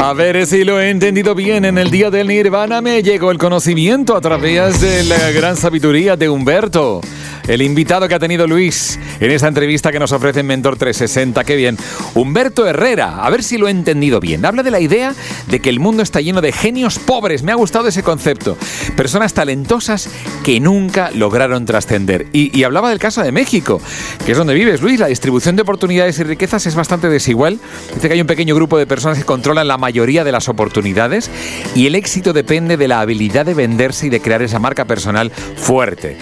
A 0.00 0.12
ver 0.12 0.46
si 0.46 0.62
lo 0.62 0.80
he 0.80 0.90
entendido 0.90 1.34
bien. 1.34 1.64
En 1.64 1.78
el 1.78 1.90
día 1.90 2.10
del 2.10 2.28
Nirvana 2.28 2.80
me 2.80 3.02
llegó 3.02 3.32
el 3.32 3.38
conocimiento 3.38 4.16
a 4.16 4.20
través 4.20 4.80
de 4.80 5.02
la 5.04 5.32
gran 5.32 5.56
sabiduría 5.56 6.16
de 6.16 6.28
Humberto 6.28 7.00
el 7.48 7.62
invitado 7.62 8.08
que 8.08 8.14
ha 8.14 8.18
tenido 8.18 8.46
Luis 8.46 8.98
en 9.20 9.30
esta 9.30 9.48
entrevista 9.48 9.92
que 9.92 9.98
nos 9.98 10.12
ofrece 10.12 10.40
en 10.40 10.46
Mentor 10.46 10.76
360. 10.76 11.44
Qué 11.44 11.56
bien. 11.56 11.76
Humberto 12.14 12.66
Herrera, 12.66 13.24
a 13.24 13.30
ver 13.30 13.42
si 13.42 13.58
lo 13.58 13.68
he 13.68 13.70
entendido 13.70 14.20
bien. 14.20 14.44
Habla 14.44 14.62
de 14.62 14.70
la 14.70 14.80
idea 14.80 15.14
de 15.48 15.60
que 15.60 15.70
el 15.70 15.80
mundo 15.80 16.02
está 16.02 16.20
lleno 16.20 16.40
de 16.40 16.52
genios 16.52 16.98
pobres. 16.98 17.42
Me 17.42 17.52
ha 17.52 17.56
gustado 17.56 17.88
ese 17.88 18.02
concepto. 18.02 18.56
Personas 18.96 19.34
talentosas 19.34 20.08
que 20.42 20.60
nunca 20.60 21.10
lograron 21.10 21.66
trascender. 21.66 22.26
Y, 22.32 22.62
hablaba 22.64 22.88
del 22.90 22.98
caso 22.98 23.22
de 23.22 23.32
México, 23.32 23.80
que 24.24 24.32
es 24.32 24.38
donde 24.38 24.54
vives, 24.54 24.80
Luis. 24.80 24.98
La 24.98 25.06
distribución 25.06 25.56
de 25.56 25.62
oportunidades 25.62 26.18
y 26.18 26.24
riquezas 26.24 26.66
es 26.66 26.74
bastante 26.74 27.08
desigual. 27.08 27.58
Dice 27.94 28.08
que 28.08 28.14
hay 28.14 28.20
un 28.20 28.26
pequeño 28.26 28.54
grupo 28.54 28.78
de 28.78 28.86
personas 28.86 29.18
que 29.18 29.24
controlan 29.24 29.68
la 29.68 29.78
mayoría 29.78 30.24
de 30.24 30.32
las 30.32 30.48
oportunidades 30.48 31.30
y 31.74 31.86
el 31.86 31.94
éxito 31.94 32.32
depende 32.32 32.76
de 32.76 32.88
la 32.88 33.00
habilidad 33.00 33.46
de 33.46 33.54
venderse 33.54 34.06
y 34.06 34.10
de 34.10 34.20
crear 34.20 34.42
esa 34.42 34.58
marca 34.58 34.84
personal 34.86 35.30
fuerte. 35.30 36.16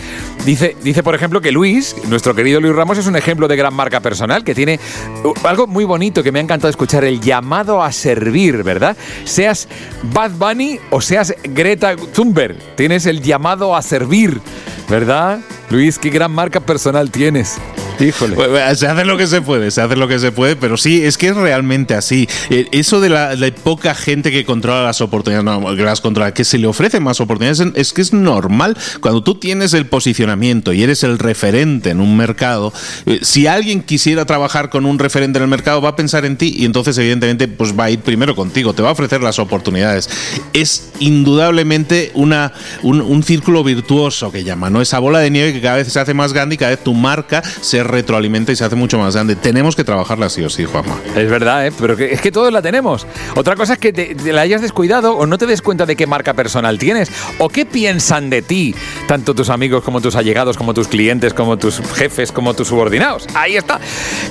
Dice, 0.44 0.76
dice 0.82 1.02
por 1.02 1.14
ejemplo, 1.14 1.40
que 1.40 1.52
Luis, 1.52 1.94
nuestro 2.08 2.34
querido 2.34 2.60
Luis 2.60 2.74
Ramos, 2.82 2.98
es 2.98 3.06
un 3.06 3.14
ejemplo 3.14 3.46
de 3.46 3.54
gran 3.54 3.72
marca 3.72 4.00
personal 4.00 4.42
que 4.42 4.56
tiene 4.56 4.80
uh, 5.22 5.32
algo 5.46 5.68
muy 5.68 5.84
bonito 5.84 6.20
que 6.20 6.32
me 6.32 6.40
ha 6.40 6.42
encantado 6.42 6.68
escuchar, 6.68 7.04
el 7.04 7.20
llamado 7.20 7.80
a 7.80 7.92
servir, 7.92 8.64
¿verdad? 8.64 8.96
Seas 9.22 9.68
Bad 10.12 10.32
Bunny 10.32 10.80
o 10.90 11.00
seas 11.00 11.32
Greta 11.44 11.94
Thunberg, 11.94 12.56
tienes 12.74 13.06
el 13.06 13.22
llamado 13.22 13.76
a 13.76 13.82
servir, 13.82 14.40
¿verdad? 14.88 15.38
Luis, 15.70 15.96
qué 15.96 16.10
gran 16.10 16.32
marca 16.32 16.58
personal 16.58 17.12
tienes. 17.12 17.56
Híjole. 18.00 18.36
Se 18.74 18.86
hace 18.86 19.04
lo 19.04 19.16
que 19.16 19.26
se 19.26 19.42
puede, 19.42 19.70
se 19.70 19.80
hace 19.80 19.96
lo 19.96 20.08
que 20.08 20.18
se 20.18 20.32
puede, 20.32 20.56
pero 20.56 20.76
sí, 20.76 21.04
es 21.04 21.16
que 21.16 21.28
es 21.28 21.36
realmente 21.36 21.94
así. 21.94 22.28
Eh, 22.50 22.66
eso 22.72 23.00
de 23.00 23.08
la 23.08 23.36
poca 23.62 23.94
gente 23.94 24.30
que 24.30 24.44
controla 24.44 24.82
las 24.82 25.00
oportunidades, 25.00 25.44
no, 25.44 25.76
que 25.76 25.82
las 25.82 26.00
controla, 26.00 26.34
que 26.34 26.44
se 26.44 26.58
le 26.58 26.66
ofrecen 26.66 27.02
más 27.02 27.20
oportunidades, 27.20 27.62
es 27.74 27.92
que 27.92 28.02
es 28.02 28.12
normal. 28.12 28.76
Cuando 29.00 29.22
tú 29.22 29.36
tienes 29.36 29.72
el 29.74 29.86
posicionamiento 29.86 30.72
y 30.72 30.82
eres 30.82 31.04
el 31.04 31.18
referente 31.18 31.90
en 31.90 32.00
un 32.00 32.16
mercado, 32.16 32.71
eh, 33.06 33.20
si 33.22 33.46
alguien 33.46 33.82
quisiera 33.82 34.24
trabajar 34.24 34.70
con 34.70 34.86
un 34.86 34.98
referente 34.98 35.38
en 35.38 35.44
el 35.44 35.48
mercado, 35.48 35.80
va 35.80 35.90
a 35.90 35.96
pensar 35.96 36.24
en 36.24 36.36
ti 36.36 36.54
y 36.56 36.64
entonces, 36.64 36.96
evidentemente, 36.98 37.48
pues 37.48 37.78
va 37.78 37.84
a 37.84 37.90
ir 37.90 38.00
primero 38.00 38.34
contigo, 38.34 38.72
te 38.72 38.82
va 38.82 38.90
a 38.90 38.92
ofrecer 38.92 39.22
las 39.22 39.38
oportunidades. 39.38 40.08
Es 40.52 40.90
indudablemente 41.00 42.10
una, 42.14 42.52
un, 42.82 43.00
un 43.00 43.22
círculo 43.22 43.64
virtuoso 43.64 44.30
que 44.30 44.44
llama, 44.44 44.70
¿no? 44.70 44.80
Esa 44.80 44.98
bola 44.98 45.18
de 45.18 45.30
nieve 45.30 45.52
que 45.52 45.60
cada 45.60 45.76
vez 45.76 45.92
se 45.92 46.00
hace 46.00 46.14
más 46.14 46.32
grande 46.32 46.54
y 46.54 46.58
cada 46.58 46.70
vez 46.70 46.82
tu 46.82 46.94
marca 46.94 47.42
se 47.60 47.82
retroalimenta 47.82 48.52
y 48.52 48.56
se 48.56 48.64
hace 48.64 48.76
mucho 48.76 48.98
más 48.98 49.14
grande. 49.14 49.36
Tenemos 49.36 49.76
que 49.76 49.84
trabajarla 49.84 50.28
sí 50.28 50.42
o 50.42 50.50
sí, 50.50 50.64
Juanma. 50.64 50.96
Es 51.16 51.30
verdad, 51.30 51.66
¿eh? 51.66 51.72
pero 51.78 51.94
es 51.98 52.20
que 52.20 52.32
todos 52.32 52.52
la 52.52 52.62
tenemos. 52.62 53.06
Otra 53.36 53.56
cosa 53.56 53.74
es 53.74 53.78
que 53.78 54.16
la 54.24 54.42
hayas 54.42 54.62
descuidado 54.62 55.16
o 55.16 55.26
no 55.26 55.38
te 55.38 55.46
des 55.46 55.62
cuenta 55.62 55.86
de 55.86 55.96
qué 55.96 56.06
marca 56.06 56.34
personal 56.34 56.78
tienes 56.78 57.10
o 57.38 57.48
qué 57.48 57.66
piensan 57.66 58.30
de 58.30 58.42
ti, 58.42 58.74
tanto 59.06 59.34
tus 59.34 59.50
amigos 59.50 59.84
como 59.84 60.00
tus 60.00 60.14
allegados, 60.14 60.56
como 60.56 60.74
tus 60.74 60.88
clientes, 60.88 61.34
como 61.34 61.56
tus 61.58 61.80
jefes, 61.94 62.32
como 62.32 62.54
tus 62.54 62.61
subordinados. 62.68 63.26
Ahí 63.34 63.56
está. 63.56 63.80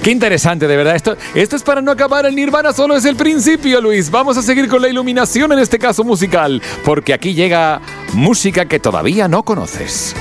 Qué 0.01 0.11
interesante, 0.11 0.67
de 0.67 0.77
verdad. 0.77 0.95
Esto, 0.95 1.17
esto 1.35 1.55
es 1.55 1.63
para 1.63 1.81
no 1.81 1.91
acabar 1.91 2.25
el 2.25 2.35
nirvana, 2.35 2.73
solo 2.73 2.95
es 2.95 3.05
el 3.05 3.15
principio, 3.15 3.81
Luis. 3.81 4.09
Vamos 4.11 4.37
a 4.37 4.41
seguir 4.41 4.67
con 4.67 4.81
la 4.81 4.89
iluminación 4.89 5.51
en 5.51 5.59
este 5.59 5.79
caso 5.79 6.03
musical, 6.03 6.61
porque 6.83 7.13
aquí 7.13 7.33
llega 7.33 7.81
música 8.13 8.65
que 8.65 8.79
todavía 8.79 9.27
no 9.27 9.43
conoces. 9.43 10.15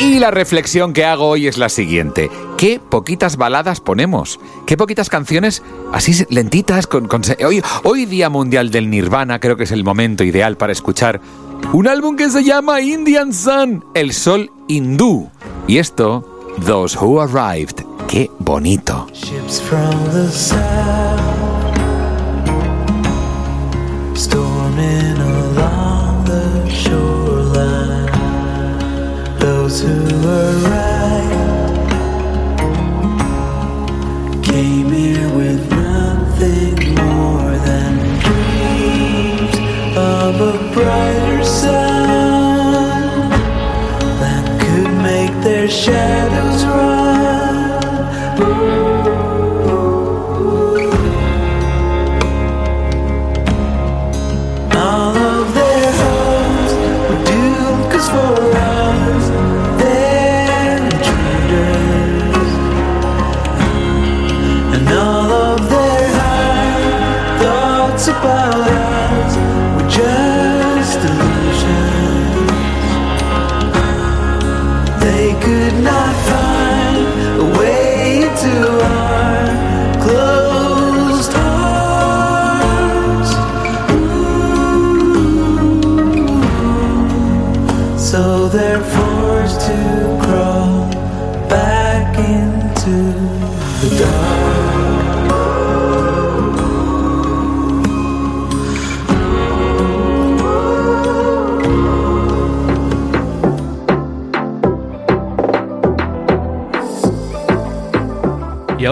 Y 0.00 0.18
la 0.18 0.30
reflexión 0.30 0.92
que 0.92 1.06
hago 1.06 1.26
hoy 1.26 1.46
es 1.46 1.56
la 1.56 1.70
siguiente. 1.70 2.30
¿Qué 2.58 2.78
poquitas 2.78 3.38
baladas 3.38 3.80
ponemos? 3.80 4.38
¿Qué 4.66 4.76
poquitas 4.76 5.08
canciones 5.08 5.62
así 5.90 6.26
lentitas? 6.28 6.86
Con, 6.86 7.08
hoy, 7.44 7.62
hoy 7.82 8.04
Día 8.04 8.28
Mundial 8.28 8.70
del 8.70 8.90
Nirvana 8.90 9.40
creo 9.40 9.56
que 9.56 9.64
es 9.64 9.72
el 9.72 9.84
momento 9.84 10.22
ideal 10.22 10.58
para 10.58 10.72
escuchar 10.72 11.22
un 11.72 11.88
álbum 11.88 12.16
que 12.16 12.28
se 12.28 12.44
llama 12.44 12.82
Indian 12.82 13.32
Sun, 13.32 13.84
el 13.94 14.12
sol 14.12 14.50
hindú. 14.68 15.30
Y 15.66 15.78
esto, 15.78 16.35
Those 16.58 16.94
Who 16.94 17.18
Arrived. 17.18 17.84
¡Qué 18.08 18.30
bonito! 18.38 19.06
Ships 19.12 19.60
from 19.60 19.92
the 20.12 20.28
south, 20.30 21.76
storming 24.16 25.25